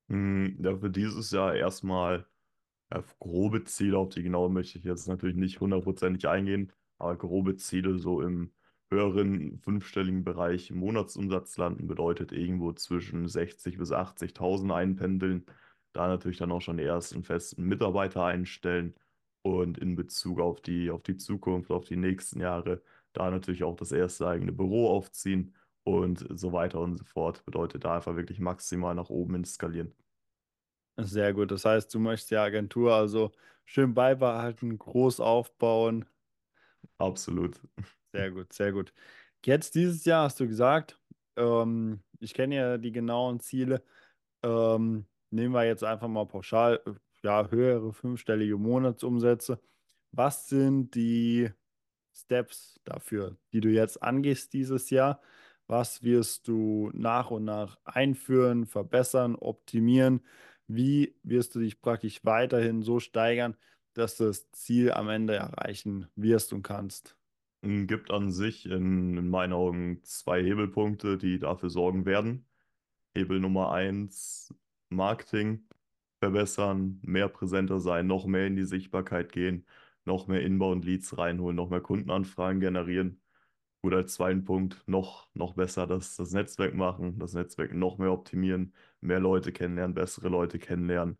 [0.08, 2.26] Hm, Ja, für dieses Jahr erstmal
[2.92, 7.56] ja, grobe Ziele, auf die genaue möchte ich jetzt natürlich nicht hundertprozentig eingehen, aber grobe
[7.56, 8.52] Ziele so im
[8.90, 15.46] höheren fünfstelligen Bereich im Monatsumsatz landen, bedeutet irgendwo zwischen 60 bis 80.000 einpendeln.
[15.92, 18.94] Da natürlich dann auch schon die ersten festen Mitarbeiter einstellen
[19.42, 22.82] und in Bezug auf die, auf die Zukunft, auf die nächsten Jahre,
[23.14, 27.44] da natürlich auch das erste eigene Büro aufziehen und so weiter und so fort.
[27.44, 29.94] Bedeutet da einfach wirklich maximal nach oben ins Skalieren.
[30.96, 31.50] Sehr gut.
[31.50, 33.32] Das heißt, du möchtest die Agentur also
[33.64, 36.04] schön beibehalten, groß aufbauen.
[36.98, 37.60] Absolut.
[38.12, 38.92] Sehr gut, sehr gut.
[39.44, 41.00] Jetzt dieses Jahr hast du gesagt,
[41.36, 43.82] ähm, ich kenne ja die genauen Ziele.
[44.42, 49.60] Ähm, nehmen wir jetzt einfach mal pauschal, äh, ja, höhere fünfstellige Monatsumsätze.
[50.12, 51.50] Was sind die
[52.14, 55.20] Steps dafür, die du jetzt angehst dieses Jahr?
[55.66, 60.20] Was wirst du nach und nach einführen, verbessern, optimieren?
[60.66, 63.56] Wie wirst du dich praktisch weiterhin so steigern,
[63.94, 67.16] dass du das Ziel am Ende erreichen wirst und kannst?
[67.62, 72.46] Gibt an sich in, in meinen Augen zwei Hebelpunkte, die dafür sorgen werden.
[73.14, 74.54] Hebel Nummer eins,
[74.90, 75.66] Marketing
[76.18, 79.66] verbessern, mehr präsenter sein, noch mehr in die Sichtbarkeit gehen,
[80.04, 83.20] noch mehr Inbound-Leads reinholen, noch mehr Kundenanfragen generieren.
[83.82, 88.12] Oder als zweiten Punkt noch, noch besser das, das Netzwerk machen, das Netzwerk noch mehr
[88.12, 91.18] optimieren, mehr Leute kennenlernen, bessere Leute kennenlernen.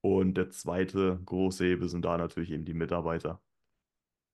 [0.00, 3.42] Und der zweite große Hebel sind da natürlich eben die Mitarbeiter.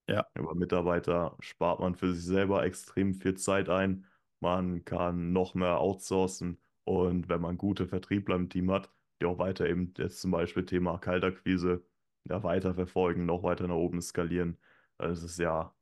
[0.08, 4.06] Ja, Über Mitarbeiter spart man für sich selber extrem viel Zeit ein.
[4.40, 6.60] Man kann noch mehr outsourcen.
[6.84, 10.66] Und wenn man gute Vertriebler im Team hat, die auch weiter eben jetzt zum Beispiel
[10.66, 11.84] Thema Kaltakquise
[12.24, 14.59] ja, weiterverfolgen, noch weiter nach oben skalieren.
[14.98, 15.74] Also es ist ja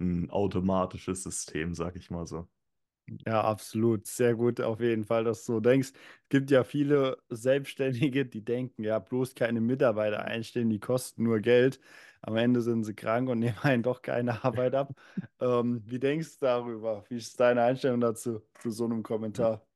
[0.00, 2.48] ein automatisches System, sag ich mal so.
[3.26, 4.06] Ja, absolut.
[4.06, 5.88] Sehr gut, auf jeden Fall, dass du so denkst.
[6.22, 11.40] Es gibt ja viele Selbstständige, die denken, ja, bloß keine Mitarbeiter einstellen, die kosten nur
[11.40, 11.80] Geld.
[12.22, 14.94] Am Ende sind sie krank und nehmen einen doch keine Arbeit ab.
[15.40, 17.04] Ähm, wie denkst du darüber?
[17.08, 19.66] Wie ist deine Einstellung dazu, zu so einem Kommentar?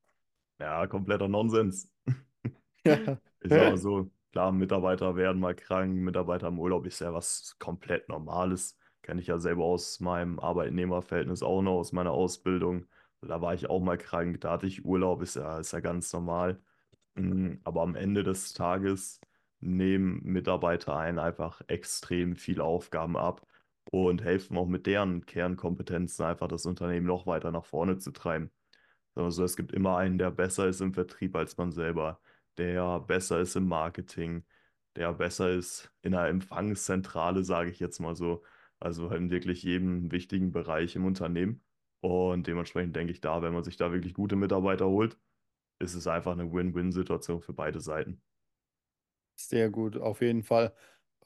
[0.59, 1.91] Ja, kompletter Nonsens.
[2.85, 3.21] Ja.
[3.41, 7.57] Ich sag mal so, klar, Mitarbeiter werden mal krank, Mitarbeiter im Urlaub ist ja was
[7.59, 8.79] komplett Normales.
[9.01, 12.87] Kenne ich ja selber aus meinem Arbeitnehmerverhältnis auch noch, aus meiner Ausbildung.
[13.23, 16.13] Da war ich auch mal krank, da hatte ich Urlaub, ist ja, ist ja ganz
[16.13, 16.61] normal.
[17.15, 19.21] Mm, Aber am Ende des Tages
[19.61, 23.47] nehmen Mitarbeiter einen einfach extrem viele Aufgaben ab
[23.91, 28.51] und helfen auch mit deren Kernkompetenzen einfach das Unternehmen noch weiter nach vorne zu treiben.
[29.15, 32.21] Also es gibt immer einen, der besser ist im Vertrieb als man selber,
[32.59, 34.45] der besser ist im Marketing,
[34.97, 38.45] der besser ist in der Empfangszentrale, sage ich jetzt mal so.
[38.81, 41.65] Also in wirklich jedem wichtigen Bereich im Unternehmen.
[42.01, 45.19] Und dementsprechend denke ich da, wenn man sich da wirklich gute Mitarbeiter holt,
[45.79, 48.23] ist es einfach eine Win-Win-Situation für beide Seiten.
[49.37, 50.75] Sehr gut, auf jeden Fall.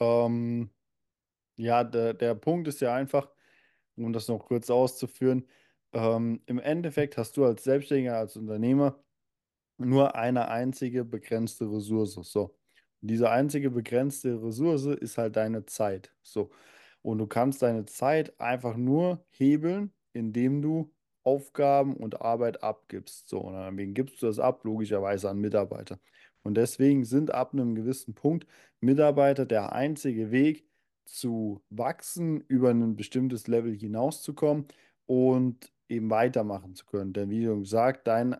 [0.00, 0.70] Ähm,
[1.56, 3.30] ja, der, der Punkt ist ja einfach,
[3.96, 5.46] um das noch kurz auszuführen,
[5.92, 9.02] ähm, im Endeffekt hast du als Selbstständiger, als Unternehmer
[9.80, 12.14] nur eine einzige begrenzte Ressource.
[12.22, 12.56] So.
[13.00, 16.14] Diese einzige begrenzte Ressource ist halt deine Zeit.
[16.22, 16.50] So.
[17.02, 23.28] Und du kannst deine Zeit einfach nur hebeln, indem du Aufgaben und Arbeit abgibst.
[23.28, 23.40] So.
[23.40, 24.64] Und an wen gibst du das ab?
[24.64, 25.98] Logischerweise an Mitarbeiter.
[26.42, 28.46] Und deswegen sind ab einem gewissen Punkt
[28.80, 30.66] Mitarbeiter der einzige Weg
[31.04, 34.66] zu wachsen, über ein bestimmtes Level hinauszukommen
[35.06, 37.12] und eben weitermachen zu können.
[37.12, 38.36] Denn wie du gesagt, dein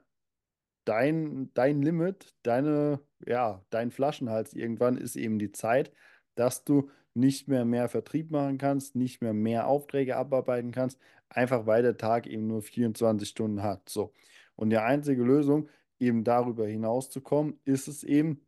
[0.85, 5.93] dein, dein Limit, deine, ja, dein Flaschenhals irgendwann ist eben die Zeit,
[6.35, 11.67] dass du nicht mehr mehr Vertrieb machen kannst, nicht mehr mehr Aufträge abarbeiten kannst, einfach
[11.67, 13.89] weil der Tag eben nur 24 Stunden hat.
[13.89, 14.13] So.
[14.57, 18.47] Und die einzige Lösung, eben darüber hinauszukommen, ist es eben,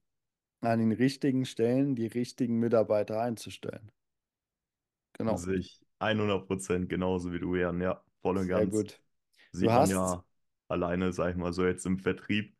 [0.60, 3.90] an den richtigen Stellen die richtigen Mitarbeiter einzustellen.
[5.14, 5.36] Genau.
[5.36, 7.80] Sehe ich 100% genauso wie du, Jan.
[7.80, 8.72] Ja, voll und Sehr ganz.
[8.72, 9.00] gut.
[9.52, 10.24] Du Sieht man hast, ja
[10.72, 12.56] alleine, sag ich mal so, jetzt im Vertrieb,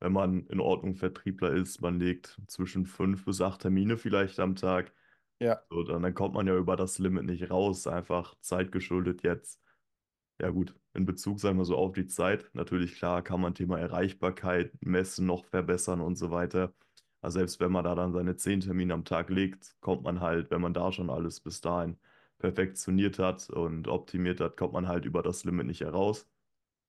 [0.00, 4.56] wenn man in Ordnung Vertriebler ist, man legt zwischen fünf bis acht Termine vielleicht am
[4.56, 4.92] Tag.
[5.40, 9.60] ja, So, dann, dann kommt man ja über das Limit nicht raus, einfach zeitgeschuldet jetzt.
[10.40, 12.50] Ja gut, in Bezug, sagen wir so, auf die Zeit.
[12.54, 16.74] Natürlich, klar, kann man Thema Erreichbarkeit messen, noch verbessern und so weiter.
[17.20, 20.50] Also selbst wenn man da dann seine zehn Termine am Tag legt, kommt man halt,
[20.50, 21.98] wenn man da schon alles bis dahin
[22.38, 26.28] perfektioniert hat und optimiert hat, kommt man halt über das Limit nicht heraus.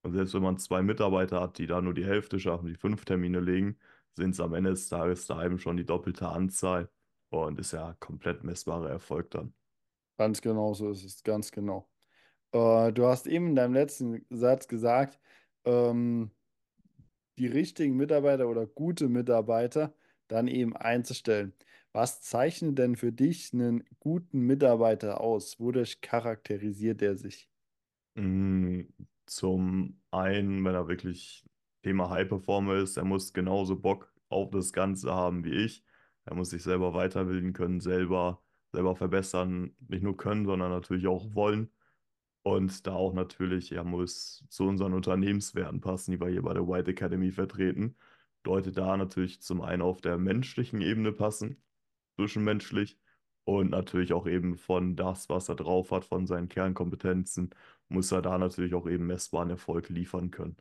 [0.03, 3.05] Und selbst wenn man zwei Mitarbeiter hat, die da nur die Hälfte schaffen, die fünf
[3.05, 3.79] Termine legen,
[4.15, 6.89] sind es am Ende des Tages daheim schon die doppelte Anzahl
[7.29, 9.53] und ist ja komplett messbarer Erfolg dann.
[10.17, 11.89] ganz genau so ist es, ganz genau.
[12.53, 15.19] Äh, du hast eben in deinem letzten Satz gesagt,
[15.65, 16.31] ähm,
[17.37, 19.93] die richtigen Mitarbeiter oder gute Mitarbeiter
[20.27, 21.53] dann eben einzustellen.
[21.91, 25.59] Was zeichnet denn für dich einen guten Mitarbeiter aus?
[25.59, 27.49] Wodurch charakterisiert er sich?
[29.25, 31.45] Zum einen, wenn er wirklich
[31.83, 35.83] Thema High Performer ist, er muss genauso Bock auf das Ganze haben wie ich.
[36.25, 41.33] Er muss sich selber weiterbilden können, selber, selber verbessern, nicht nur können, sondern natürlich auch
[41.35, 41.69] wollen.
[42.43, 46.67] Und da auch natürlich, er muss zu unseren Unternehmenswerten passen, die wir hier bei der
[46.67, 47.95] White Academy vertreten.
[48.43, 51.63] Bedeutet da natürlich zum einen auf der menschlichen Ebene passen,
[52.15, 52.97] zwischenmenschlich
[53.45, 57.51] und natürlich auch eben von das, was er drauf hat, von seinen Kernkompetenzen,
[57.89, 60.57] muss er da natürlich auch eben messbaren Erfolg liefern können.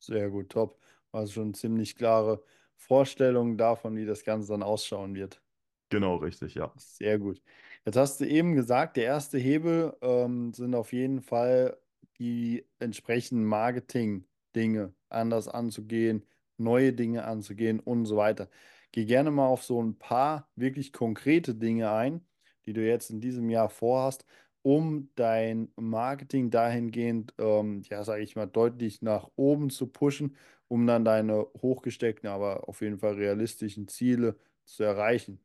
[0.00, 0.78] Sehr gut, top.
[1.12, 2.42] Also schon ziemlich klare
[2.76, 5.42] Vorstellungen davon, wie das Ganze dann ausschauen wird.
[5.88, 6.74] Genau, richtig, ja.
[6.76, 7.42] Sehr gut.
[7.84, 11.78] Jetzt hast du eben gesagt, der erste Hebel ähm, sind auf jeden Fall
[12.18, 18.48] die entsprechenden Marketing-Dinge anders anzugehen, neue Dinge anzugehen und so weiter.
[18.92, 22.26] Geh gerne mal auf so ein paar wirklich konkrete Dinge ein,
[22.66, 24.24] die du jetzt in diesem Jahr vorhast,
[24.62, 30.36] um dein Marketing dahingehend, ähm, ja, sage ich mal, deutlich nach oben zu pushen,
[30.68, 35.40] um dann deine hochgesteckten, aber auf jeden Fall realistischen Ziele zu erreichen.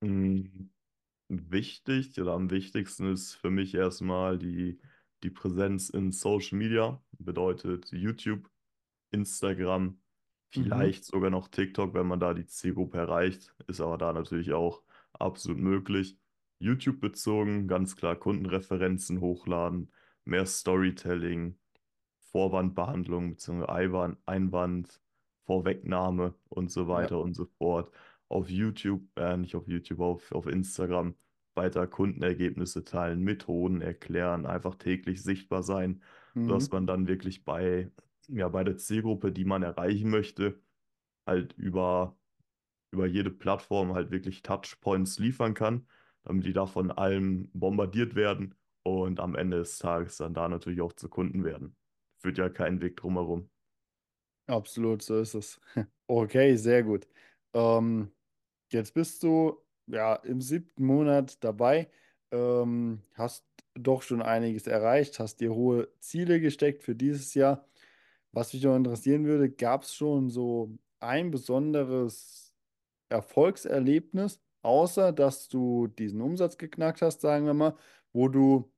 [0.00, 0.70] Mm,
[1.30, 4.80] Wichtig oder am wichtigsten ist für mich erstmal die,
[5.24, 8.50] die Präsenz in Social Media, bedeutet YouTube,
[9.12, 10.01] Instagram,
[10.56, 10.62] Mhm.
[10.62, 14.82] vielleicht sogar noch TikTok, wenn man da die Zielgruppe erreicht, ist aber da natürlich auch
[15.12, 16.18] absolut möglich.
[16.58, 19.92] YouTube bezogen, ganz klar Kundenreferenzen hochladen,
[20.24, 21.58] mehr Storytelling,
[22.30, 24.16] Vorwandbehandlung bzw.
[24.26, 25.02] Einwand,
[25.46, 26.88] Vorwegnahme und so Ja.
[26.88, 27.92] weiter und so fort.
[28.28, 31.16] auf YouTube, äh, nicht auf YouTube, auf, auf Instagram
[31.54, 36.02] weiter Kundenergebnisse teilen, Methoden erklären, einfach täglich sichtbar sein,
[36.40, 36.72] sodass Mhm.
[36.72, 37.90] man dann wirklich bei,
[38.28, 40.62] ja, bei der Zielgruppe, die man erreichen möchte,
[41.26, 42.18] halt über,
[42.92, 45.88] über jede Plattform halt wirklich Touchpoints liefern kann,
[46.24, 48.54] damit die da von allem bombardiert werden
[48.84, 51.76] und am Ende des Tages dann da natürlich auch zu Kunden werden.
[52.20, 53.50] Führt ja keinen Weg drumherum.
[54.46, 55.60] Absolut, so ist es.
[56.08, 57.06] Okay, sehr gut.
[57.54, 58.12] Ähm,
[58.70, 61.90] jetzt bist du ja im siebten Monat dabei,
[62.32, 67.66] ähm, hast doch schon einiges erreicht, hast dir hohe Ziele gesteckt für dieses Jahr.
[68.32, 72.54] Was mich noch interessieren würde, gab es schon so ein besonderes
[73.10, 77.76] Erfolgserlebnis, außer dass du diesen Umsatz geknackt hast, sagen wir mal,
[78.12, 78.72] wo du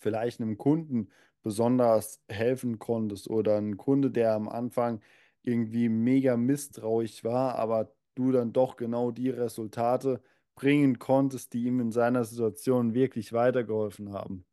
[0.00, 1.10] vielleicht einem Kunden
[1.42, 5.00] besonders helfen konntest oder ein Kunde, der am Anfang
[5.42, 10.22] irgendwie mega misstrauisch war, aber du dann doch genau die Resultate
[10.56, 14.46] bringen konntest, die ihm in seiner Situation wirklich weitergeholfen haben.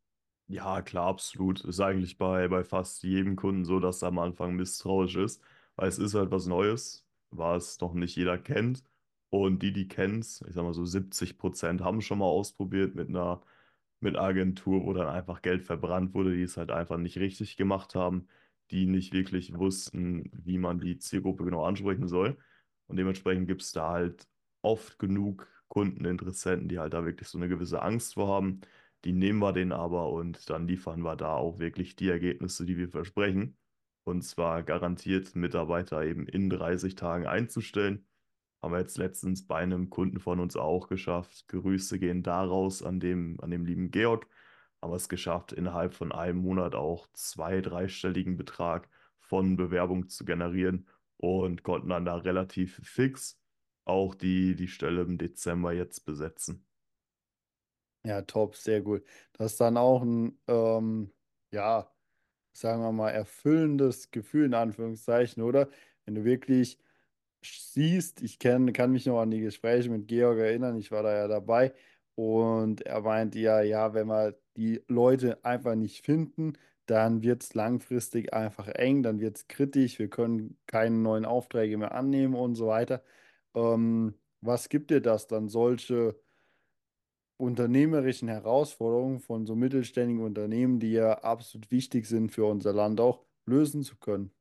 [0.46, 1.60] Ja, klar, absolut.
[1.64, 5.42] Ist eigentlich bei, bei fast jedem Kunden so, dass er am Anfang misstrauisch ist,
[5.76, 8.82] weil es ist halt was Neues, was noch nicht jeder kennt.
[9.30, 12.94] Und die, die kennen es, ich sag mal so 70 Prozent haben schon mal ausprobiert
[12.94, 13.40] mit einer,
[14.00, 17.94] mit Agentur, wo dann einfach Geld verbrannt wurde, die es halt einfach nicht richtig gemacht
[17.94, 18.28] haben,
[18.70, 22.36] die nicht wirklich wussten, wie man die Zielgruppe genau ansprechen soll.
[22.86, 24.28] Und dementsprechend gibt es da halt
[24.62, 28.60] oft genug Kunden, Interessenten, die halt da wirklich so eine gewisse Angst vor haben
[29.04, 32.76] die nehmen wir denen aber und dann liefern wir da auch wirklich die Ergebnisse, die
[32.76, 33.56] wir versprechen.
[34.04, 38.06] Und zwar garantiert Mitarbeiter eben in 30 Tagen einzustellen.
[38.62, 41.46] Haben wir jetzt letztens bei einem Kunden von uns auch geschafft.
[41.48, 44.26] Grüße gehen daraus an dem, an dem lieben Georg.
[44.80, 48.88] Haben wir es geschafft, innerhalb von einem Monat auch zwei, dreistelligen Betrag
[49.20, 50.86] von Bewerbung zu generieren
[51.16, 53.38] und konnten dann da relativ fix
[53.84, 56.66] auch die, die Stelle im Dezember jetzt besetzen.
[58.06, 59.02] Ja, top, sehr gut.
[59.32, 61.10] Das ist dann auch ein, ähm,
[61.52, 61.90] ja,
[62.52, 65.70] sagen wir mal, erfüllendes Gefühl in Anführungszeichen, oder?
[66.04, 66.78] Wenn du wirklich
[67.44, 71.14] siehst, ich kenn, kann mich noch an die Gespräche mit Georg erinnern, ich war da
[71.16, 71.74] ja dabei
[72.16, 76.54] und er meinte ja, ja, wenn wir die Leute einfach nicht finden,
[76.86, 81.78] dann wird es langfristig einfach eng, dann wird es kritisch, wir können keine neuen Aufträge
[81.78, 83.02] mehr annehmen und so weiter.
[83.54, 86.16] Ähm, was gibt dir das dann, solche
[87.36, 93.26] unternehmerischen Herausforderungen von so mittelständigen Unternehmen, die ja absolut wichtig sind für unser Land auch,
[93.46, 94.32] lösen zu können?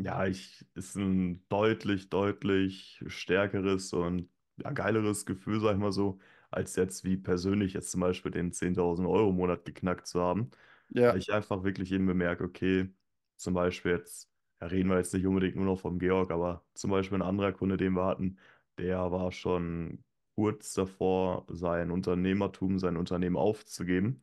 [0.00, 6.20] Ja, ich ist ein deutlich, deutlich stärkeres und ja, geileres Gefühl, sag ich mal so,
[6.50, 10.50] als jetzt wie persönlich jetzt zum Beispiel den 10.000 Euro Monat geknackt zu haben.
[11.08, 12.94] Weil Ja, ich einfach wirklich eben bemerke, okay,
[13.36, 16.90] zum Beispiel jetzt, ja, reden wir jetzt nicht unbedingt nur noch vom Georg, aber zum
[16.90, 18.38] Beispiel ein anderer Kunde, den wir hatten,
[18.78, 20.04] der war schon
[20.38, 24.22] kurz davor, sein Unternehmertum, sein Unternehmen aufzugeben,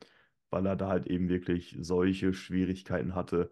[0.49, 3.49] weil er da halt eben wirklich solche Schwierigkeiten hatte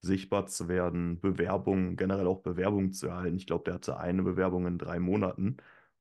[0.00, 3.36] sichtbar zu werden, Bewerbungen, generell auch Bewerbungen zu erhalten.
[3.36, 5.58] Ich glaube, der hatte eine Bewerbung in drei Monaten.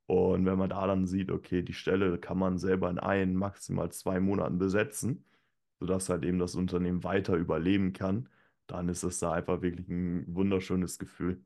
[0.07, 3.91] Und wenn man da dann sieht, okay, die Stelle kann man selber in ein, maximal
[3.91, 5.25] zwei Monaten besetzen,
[5.79, 8.29] sodass halt eben das Unternehmen weiter überleben kann,
[8.67, 11.45] dann ist es da einfach wirklich ein wunderschönes Gefühl.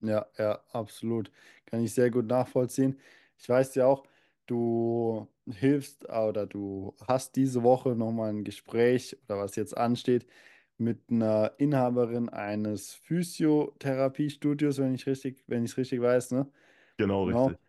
[0.00, 1.30] ja, ja, absolut.
[1.66, 2.98] Kann ich sehr gut nachvollziehen.
[3.38, 4.04] Ich weiß ja auch,
[4.46, 10.26] du hilfst oder du hast diese Woche nochmal ein Gespräch oder was jetzt ansteht
[10.78, 16.50] mit einer Inhaberin eines Physiotherapiestudios, wenn ich richtig, wenn ich es richtig weiß, ne?
[16.98, 17.56] Genau richtig.
[17.56, 17.60] Genau.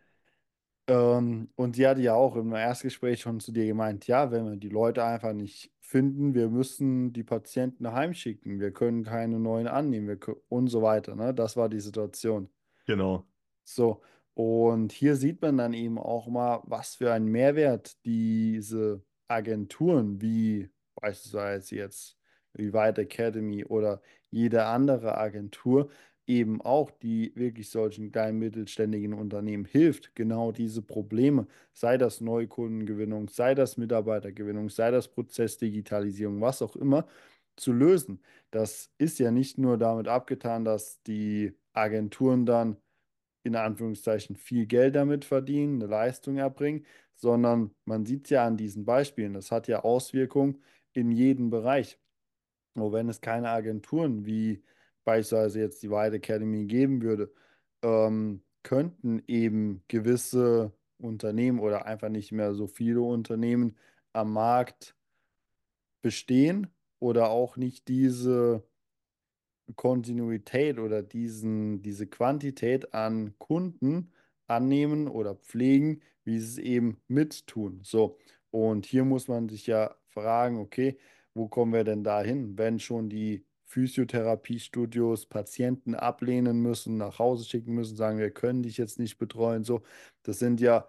[0.88, 4.56] Ähm, und sie hatte ja auch im Erstgespräch schon zu dir gemeint, ja, wenn wir
[4.56, 10.08] die Leute einfach nicht finden, wir müssen die Patienten heimschicken, wir können keine neuen annehmen,
[10.08, 11.34] wir und so weiter, ne?
[11.34, 12.48] Das war die Situation.
[12.86, 13.26] Genau.
[13.64, 14.02] So,
[14.38, 20.70] und hier sieht man dann eben auch mal, was für einen Mehrwert diese Agenturen wie
[20.94, 22.16] beispielsweise jetzt
[22.52, 25.90] Vivat Academy oder jede andere Agentur
[26.28, 33.28] eben auch, die wirklich solchen kleinen mittelständigen Unternehmen hilft, genau diese Probleme, sei das Neukundengewinnung,
[33.28, 37.08] sei das Mitarbeitergewinnung, sei das Prozessdigitalisierung, was auch immer,
[37.56, 38.22] zu lösen.
[38.52, 42.76] Das ist ja nicht nur damit abgetan, dass die Agenturen dann
[43.42, 48.56] in Anführungszeichen viel Geld damit verdienen, eine Leistung erbringen, sondern man sieht es ja an
[48.56, 51.98] diesen Beispielen, das hat ja Auswirkungen in jedem Bereich.
[52.74, 54.62] Nur wenn es keine Agenturen wie
[55.04, 57.32] beispielsweise jetzt die White Academy geben würde,
[57.82, 63.76] ähm, könnten eben gewisse Unternehmen oder einfach nicht mehr so viele Unternehmen
[64.12, 64.94] am Markt
[66.02, 68.62] bestehen oder auch nicht diese
[69.76, 74.12] Kontinuität oder diesen, diese Quantität an Kunden
[74.46, 77.80] annehmen oder pflegen, wie sie es eben mittun.
[77.82, 78.18] So,
[78.50, 80.98] und hier muss man sich ja fragen, okay,
[81.34, 87.44] wo kommen wir denn da hin, wenn schon die Physiotherapiestudios Patienten ablehnen müssen, nach Hause
[87.44, 89.62] schicken müssen, sagen, wir können dich jetzt nicht betreuen.
[89.64, 89.82] So,
[90.22, 90.88] das sind ja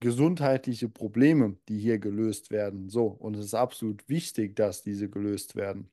[0.00, 2.88] gesundheitliche Probleme, die hier gelöst werden.
[2.88, 5.90] So, und es ist absolut wichtig, dass diese gelöst werden.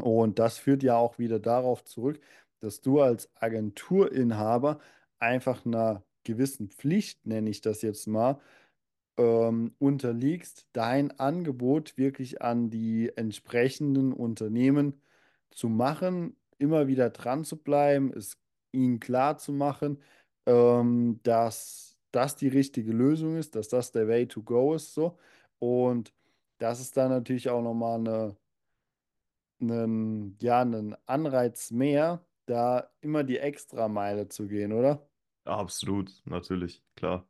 [0.00, 2.20] Und das führt ja auch wieder darauf zurück,
[2.60, 4.78] dass du als Agenturinhaber
[5.18, 8.40] einfach einer gewissen Pflicht, nenne ich das jetzt mal,
[9.18, 15.00] ähm, unterliegst, dein Angebot wirklich an die entsprechenden Unternehmen
[15.50, 18.38] zu machen, immer wieder dran zu bleiben, es
[18.72, 20.02] ihnen klar zu machen,
[20.46, 25.18] ähm, dass das die richtige Lösung ist, dass das der Way to go ist, so.
[25.58, 26.12] Und
[26.58, 28.36] das ist dann natürlich auch nochmal eine,
[29.62, 35.08] einen, ja, einen Anreiz mehr, da immer die Extrameile zu gehen, oder?
[35.44, 37.28] Absolut, natürlich, klar.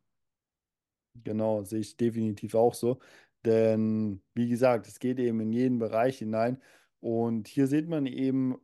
[1.15, 2.99] Genau, sehe ich definitiv auch so.
[3.45, 6.61] Denn, wie gesagt, es geht eben in jeden Bereich hinein.
[7.01, 8.59] Und hier sieht man eben,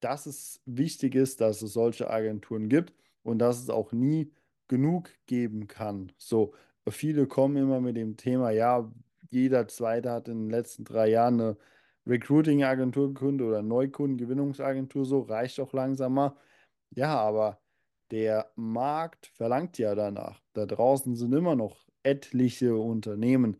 [0.00, 4.32] dass es wichtig ist, dass es solche Agenturen gibt und dass es auch nie
[4.68, 6.12] genug geben kann.
[6.18, 6.54] So,
[6.88, 8.90] viele kommen immer mit dem Thema, ja,
[9.30, 11.56] jeder Zweite hat in den letzten drei Jahren eine
[12.08, 16.36] Recruiting-Agentur gegründet oder Neukundengewinnungsagentur, so reicht doch langsam mal.
[16.90, 17.60] Ja, aber
[18.10, 20.42] der Markt verlangt ja danach.
[20.54, 23.58] Da draußen sind immer noch etliche Unternehmen,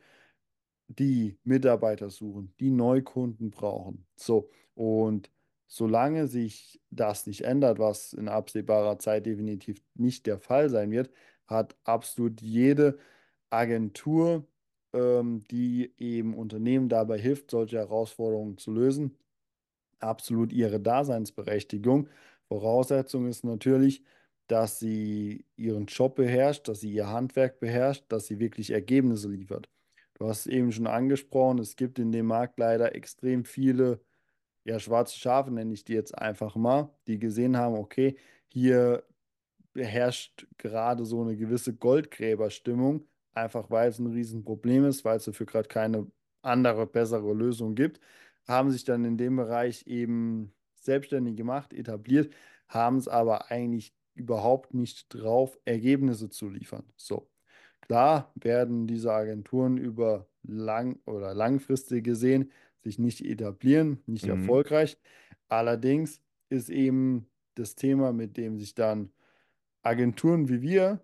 [0.89, 4.07] die Mitarbeiter suchen, die Neukunden brauchen.
[4.17, 5.31] So, und
[5.67, 11.11] solange sich das nicht ändert, was in absehbarer Zeit definitiv nicht der Fall sein wird,
[11.47, 12.99] hat absolut jede
[13.51, 14.47] Agentur,
[14.93, 19.17] ähm, die eben Unternehmen dabei hilft, solche Herausforderungen zu lösen,
[20.01, 22.09] absolut ihre Daseinsberechtigung.
[22.49, 24.03] Voraussetzung ist natürlich,
[24.47, 29.69] dass sie ihren Job beherrscht, dass sie ihr Handwerk beherrscht, dass sie wirklich Ergebnisse liefert.
[30.15, 34.01] Du hast es eben schon angesprochen, es gibt in dem Markt leider extrem viele,
[34.65, 38.17] ja, schwarze Schafe nenne ich die jetzt einfach mal, die gesehen haben, okay,
[38.49, 39.05] hier
[39.77, 45.47] herrscht gerade so eine gewisse Goldgräberstimmung, einfach weil es ein Riesenproblem ist, weil es dafür
[45.47, 46.11] gerade keine
[46.43, 48.01] andere, bessere Lösung gibt,
[48.47, 52.35] haben sich dann in dem Bereich eben selbstständig gemacht, etabliert,
[52.69, 56.85] haben es aber eigentlich überhaupt nicht drauf, Ergebnisse zu liefern.
[56.97, 57.31] So.
[57.81, 64.29] Klar werden diese Agenturen über lang oder langfristig gesehen sich nicht etablieren, nicht Mhm.
[64.29, 64.99] erfolgreich.
[65.49, 69.13] Allerdings ist eben das Thema, mit dem sich dann
[69.83, 71.01] Agenturen wie wir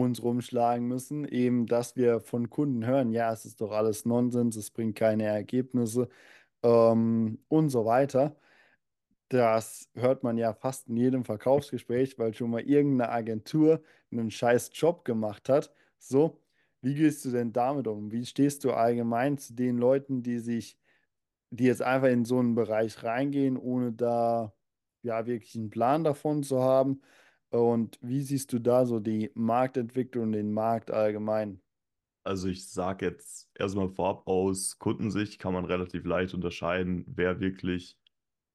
[0.00, 4.56] uns rumschlagen müssen, eben, dass wir von Kunden hören, ja, es ist doch alles Nonsens,
[4.56, 6.08] es bringt keine Ergebnisse
[6.62, 8.36] ähm, und so weiter.
[9.28, 14.70] Das hört man ja fast in jedem Verkaufsgespräch, weil schon mal irgendeine Agentur einen scheiß
[14.74, 15.72] Job gemacht hat.
[15.98, 16.42] So,
[16.82, 18.12] wie gehst du denn damit um?
[18.12, 20.78] Wie stehst du allgemein zu den Leuten, die sich,
[21.50, 24.54] die jetzt einfach in so einen Bereich reingehen, ohne da
[25.02, 27.02] ja wirklich einen Plan davon zu haben?
[27.52, 31.60] Und wie siehst du da so die Marktentwicklung und den Markt allgemein?
[32.24, 37.98] Also ich sage jetzt erstmal vorab, aus Kundensicht kann man relativ leicht unterscheiden, wer wirklich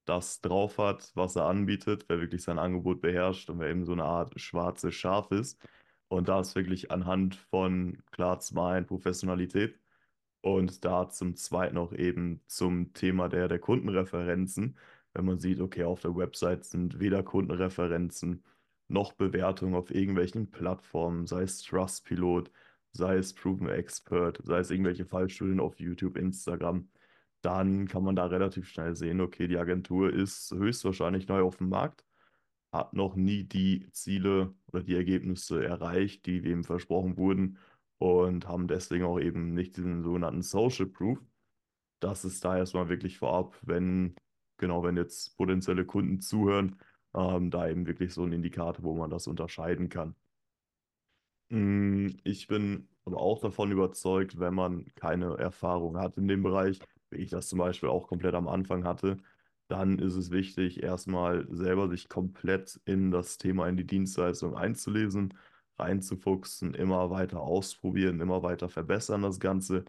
[0.05, 3.91] das drauf hat, was er anbietet, wer wirklich sein Angebot beherrscht und wer eben so
[3.91, 5.61] eine Art schwarzes Schaf ist.
[6.07, 9.79] Und da ist wirklich anhand von klar zum einen Professionalität
[10.41, 14.77] und da zum zweiten auch eben zum Thema der, der Kundenreferenzen.
[15.13, 18.43] Wenn man sieht, okay, auf der Website sind weder Kundenreferenzen
[18.87, 22.51] noch Bewertungen auf irgendwelchen Plattformen, sei es Trustpilot,
[22.91, 26.89] sei es Proven Expert, sei es irgendwelche Fallstudien auf YouTube, Instagram,
[27.41, 31.69] dann kann man da relativ schnell sehen, okay, die Agentur ist höchstwahrscheinlich neu auf dem
[31.69, 32.05] Markt,
[32.71, 37.57] hat noch nie die Ziele oder die Ergebnisse erreicht, die dem versprochen wurden
[37.99, 41.19] und haben deswegen auch eben nicht diesen sogenannten Social Proof.
[41.99, 44.15] Das ist da erstmal wirklich vorab, wenn,
[44.57, 46.75] genau, wenn jetzt potenzielle Kunden zuhören,
[47.15, 50.15] ähm, da eben wirklich so ein Indikator, wo man das unterscheiden kann.
[51.49, 56.79] Mm, Ich bin aber auch davon überzeugt, wenn man keine Erfahrung hat in dem Bereich,
[57.09, 59.17] wie ich das zum Beispiel auch komplett am Anfang hatte,
[59.69, 65.33] dann ist es wichtig, erstmal selber sich komplett in das Thema, in die Dienstleistung einzulesen,
[65.77, 69.85] reinzufuchsen, immer weiter ausprobieren, immer weiter verbessern das Ganze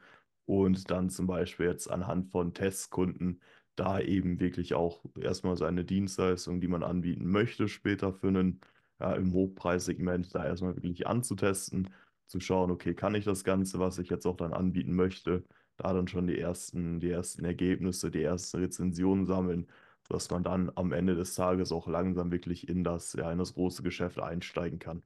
[0.47, 3.41] und dann zum Beispiel jetzt anhand von Testkunden
[3.79, 8.61] da eben wirklich auch erstmal seine Dienstleistung, die man anbieten möchte, später für einen
[9.01, 11.91] ja, im Hochpreissegment da erstmal wirklich anzutesten,
[12.27, 15.45] zu schauen, okay, kann ich das Ganze, was ich jetzt auch dann anbieten möchte,
[15.77, 19.69] da dann schon die ersten, die ersten Ergebnisse, die ersten Rezensionen sammeln,
[20.09, 23.55] dass man dann am Ende des Tages auch langsam wirklich in das, ja, in das
[23.55, 25.03] große Geschäft einsteigen kann.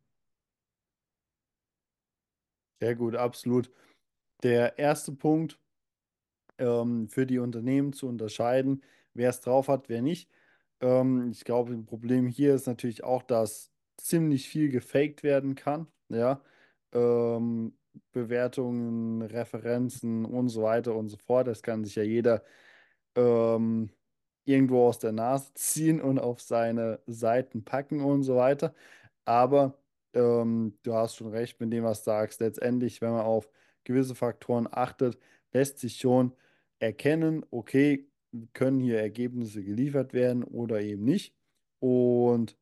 [2.80, 3.70] Sehr gut, absolut.
[4.42, 5.61] Der erste Punkt
[6.58, 8.82] ähm, für die Unternehmen zu unterscheiden,
[9.14, 10.30] wer es drauf hat, wer nicht.
[10.80, 15.86] Ähm, ich glaube, ein Problem hier ist natürlich auch, dass ziemlich viel gefaked werden kann.
[16.08, 16.42] Ja.
[16.92, 17.76] Ähm,
[18.12, 21.46] Bewertungen, Referenzen und so weiter und so fort.
[21.46, 22.42] Das kann sich ja jeder
[23.16, 23.90] ähm,
[24.44, 28.74] irgendwo aus der Nase ziehen und auf seine Seiten packen und so weiter.
[29.24, 29.78] Aber
[30.14, 32.40] ähm, du hast schon recht mit dem, was du sagst.
[32.40, 33.50] Letztendlich, wenn man auf
[33.84, 35.18] gewisse Faktoren achtet,
[35.52, 36.32] lässt sich schon
[36.78, 38.08] erkennen, okay,
[38.54, 41.34] können hier Ergebnisse geliefert werden oder eben nicht.
[41.80, 42.56] Und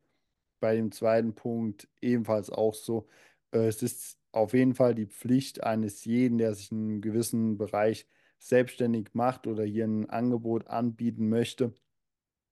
[0.60, 3.08] bei dem zweiten Punkt ebenfalls auch so,
[3.52, 7.58] äh, es ist auf jeden Fall die Pflicht eines jeden, der sich in einem gewissen
[7.58, 8.06] Bereich
[8.38, 11.74] selbstständig macht oder hier ein Angebot anbieten möchte,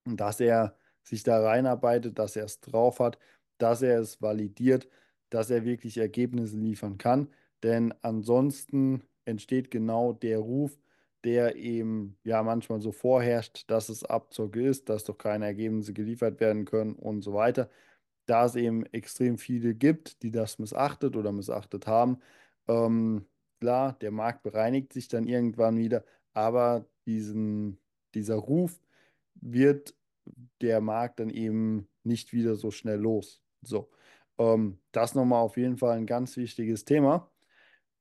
[0.05, 3.17] dass er sich da reinarbeitet, dass er es drauf hat,
[3.57, 4.87] dass er es validiert,
[5.29, 7.29] dass er wirklich Ergebnisse liefern kann.
[7.63, 10.77] Denn ansonsten entsteht genau der Ruf,
[11.23, 16.39] der eben ja manchmal so vorherrscht, dass es Abzocke ist, dass doch keine Ergebnisse geliefert
[16.39, 17.69] werden können und so weiter.
[18.25, 22.19] Da es eben extrem viele gibt, die das missachtet oder missachtet haben,
[22.67, 23.25] ähm,
[23.59, 27.79] klar, der Markt bereinigt sich dann irgendwann wieder, aber diesen,
[28.13, 28.79] dieser Ruf
[29.35, 29.95] wird
[30.61, 33.41] der Markt dann eben nicht wieder so schnell los.
[33.61, 33.89] So,
[34.37, 37.31] ähm, das nochmal auf jeden Fall ein ganz wichtiges Thema.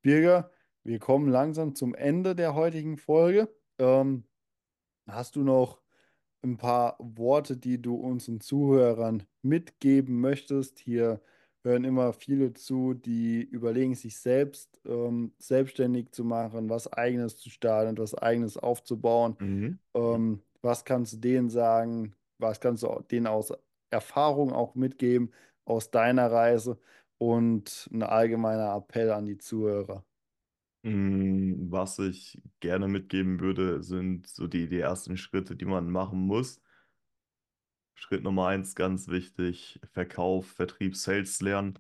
[0.03, 0.51] Birger,
[0.89, 3.55] wir kommen langsam zum Ende der heutigen Folge.
[3.79, 4.25] Ähm,
[5.07, 5.83] hast du noch
[6.43, 10.79] ein paar Worte, die du unseren Zuhörern mitgeben möchtest?
[10.79, 11.21] Hier
[11.63, 17.51] hören immer viele zu, die überlegen, sich selbst ähm, selbstständig zu machen, was Eigenes zu
[17.51, 19.37] starten, was Eigenes aufzubauen.
[19.41, 19.79] Mhm.
[19.93, 22.15] Ähm, was kannst du denen sagen?
[22.39, 23.53] Was kannst du denen aus
[23.91, 25.33] Erfahrung auch mitgeben,
[25.67, 26.79] aus deiner Reise?
[27.19, 30.05] Und ein allgemeiner Appell an die Zuhörer.
[30.83, 36.21] Mm, Was ich gerne mitgeben würde, sind so die, die ersten Schritte, die man machen
[36.21, 36.61] muss.
[37.95, 41.79] Schritt Nummer eins, ganz wichtig, Verkauf, Vertrieb, Sales lernen.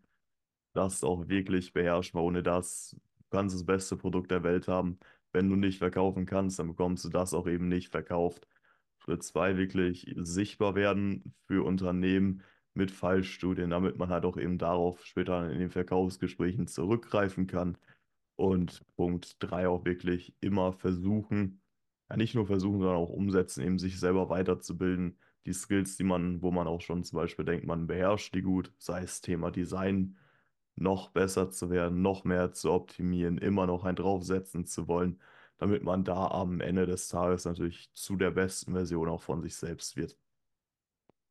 [0.75, 4.99] Das auch wirklich beherrschen, weil ohne das du kannst das beste Produkt der Welt haben.
[5.33, 8.49] Wenn du nicht verkaufen kannst, dann bekommst du das auch eben nicht verkauft.
[8.99, 12.43] Schritt zwei, wirklich sichtbar werden für Unternehmen
[12.75, 17.79] mit Fallstudien, damit man halt auch eben darauf später in den Verkaufsgesprächen zurückgreifen kann.
[18.39, 21.63] Und Punkt drei auch wirklich immer versuchen,
[22.11, 25.19] ja nicht nur versuchen, sondern auch umsetzen, eben sich selber weiterzubilden.
[25.47, 28.73] Die Skills, die man, wo man auch schon zum Beispiel denkt, man beherrscht die gut,
[28.79, 30.19] sei es Thema Design,
[30.77, 35.21] noch besser zu werden, noch mehr zu optimieren, immer noch ein draufsetzen zu wollen,
[35.59, 39.57] damit man da am Ende des Tages natürlich zu der besten Version auch von sich
[39.57, 40.19] selbst wird.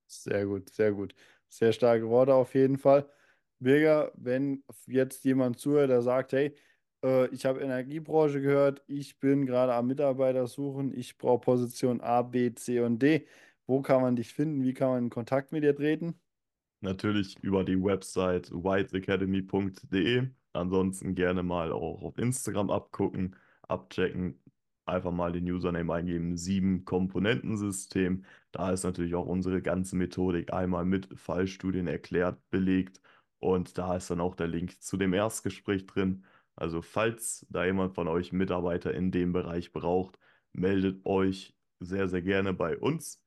[0.07, 1.15] Sehr gut, sehr gut.
[1.49, 3.09] Sehr starke Worte auf jeden Fall.
[3.59, 6.55] Birger, wenn jetzt jemand zuhört, der sagt, hey,
[7.03, 12.21] äh, ich habe Energiebranche gehört, ich bin gerade am Mitarbeiter suchen, ich brauche Position A,
[12.21, 13.27] B, C und D.
[13.65, 14.63] Wo kann man dich finden?
[14.63, 16.19] Wie kann man in Kontakt mit dir treten?
[16.81, 20.29] Natürlich über die Website whiteacademy.de.
[20.53, 24.39] Ansonsten gerne mal auch auf Instagram abgucken, abchecken,
[24.85, 28.25] einfach mal den Username eingeben, sieben Komponentensystem.
[28.51, 33.01] Da ist natürlich auch unsere ganze Methodik einmal mit Fallstudien erklärt, belegt
[33.39, 36.25] und da ist dann auch der Link zu dem Erstgespräch drin.
[36.57, 40.19] Also falls da jemand von euch Mitarbeiter in dem Bereich braucht,
[40.53, 43.21] meldet euch sehr, sehr gerne bei uns.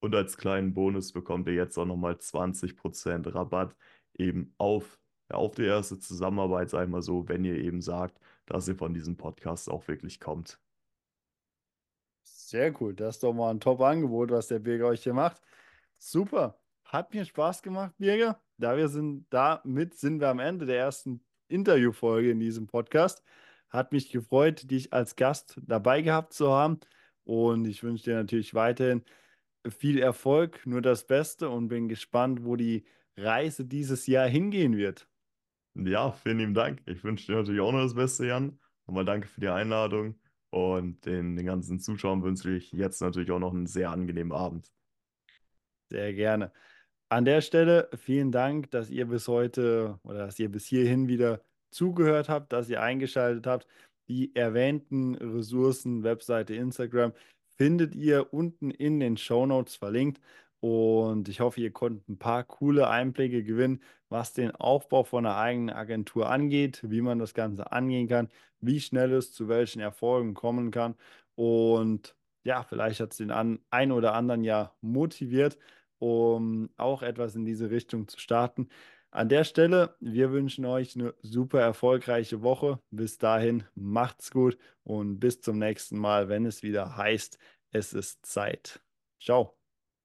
[0.00, 3.76] Und als kleinen Bonus bekommt ihr jetzt auch nochmal 20% Rabatt
[4.14, 8.20] eben auf, ja, auf die erste Zusammenarbeit, sag ich mal so, wenn ihr eben sagt,
[8.46, 10.60] dass ihr von diesem Podcast auch wirklich kommt.
[12.22, 12.94] Sehr cool.
[12.94, 15.42] Das ist doch mal ein Top-Angebot, was der Birger euch hier macht.
[15.98, 16.60] Super.
[16.84, 18.40] Hat mir Spaß gemacht, Birger.
[18.56, 23.22] Da wir sind, damit sind wir am Ende der ersten Interviewfolge in diesem Podcast.
[23.68, 26.80] Hat mich gefreut, dich als Gast dabei gehabt zu haben.
[27.24, 29.04] Und ich wünsche dir natürlich weiterhin
[29.68, 32.86] viel Erfolg, nur das Beste und bin gespannt, wo die
[33.16, 35.08] Reise dieses Jahr hingehen wird.
[35.74, 36.82] Ja, vielen lieben Dank.
[36.86, 38.58] Ich wünsche dir natürlich auch nur das Beste, Jan.
[38.86, 40.18] Nochmal danke für die Einladung.
[40.50, 44.72] Und den, den ganzen Zuschauern wünsche ich jetzt natürlich auch noch einen sehr angenehmen Abend.
[45.90, 46.52] Sehr gerne.
[47.10, 51.40] An der Stelle vielen Dank, dass ihr bis heute oder dass ihr bis hierhin wieder
[51.70, 53.66] zugehört habt, dass ihr eingeschaltet habt.
[54.08, 57.12] Die erwähnten Ressourcen, Webseite, Instagram,
[57.56, 60.20] findet ihr unten in den Show Notes verlinkt.
[60.60, 65.36] Und ich hoffe, ihr konntet ein paar coole Einblicke gewinnen, was den Aufbau von einer
[65.36, 68.28] eigenen Agentur angeht, wie man das Ganze angehen kann,
[68.60, 70.94] wie schnell es zu welchen Erfolgen kommen kann.
[71.36, 75.58] Und ja, vielleicht hat es den einen oder anderen ja motiviert,
[75.98, 78.68] um auch etwas in diese Richtung zu starten.
[79.10, 82.78] An der Stelle, wir wünschen euch eine super erfolgreiche Woche.
[82.90, 87.38] Bis dahin, macht's gut und bis zum nächsten Mal, wenn es wieder heißt,
[87.70, 88.80] es ist Zeit.
[89.20, 89.58] Ciao.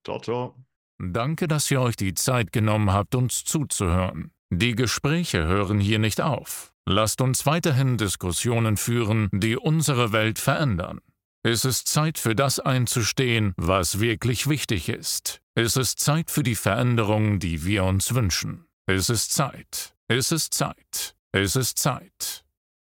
[0.06, 0.56] Ciao, ciao.
[1.00, 4.32] Danke, dass ihr euch die Zeit genommen habt, uns zuzuhören.
[4.50, 6.74] Die Gespräche hören hier nicht auf.
[6.86, 11.00] Lasst uns weiterhin Diskussionen führen, die unsere Welt verändern.
[11.44, 15.43] Es ist Zeit für das einzustehen, was wirklich wichtig ist.
[15.56, 18.66] Es ist Zeit für die Veränderung, die wir uns wünschen.
[18.88, 19.94] Es ist Zeit.
[20.08, 21.16] Es ist Zeit.
[21.32, 22.43] Es ist Zeit.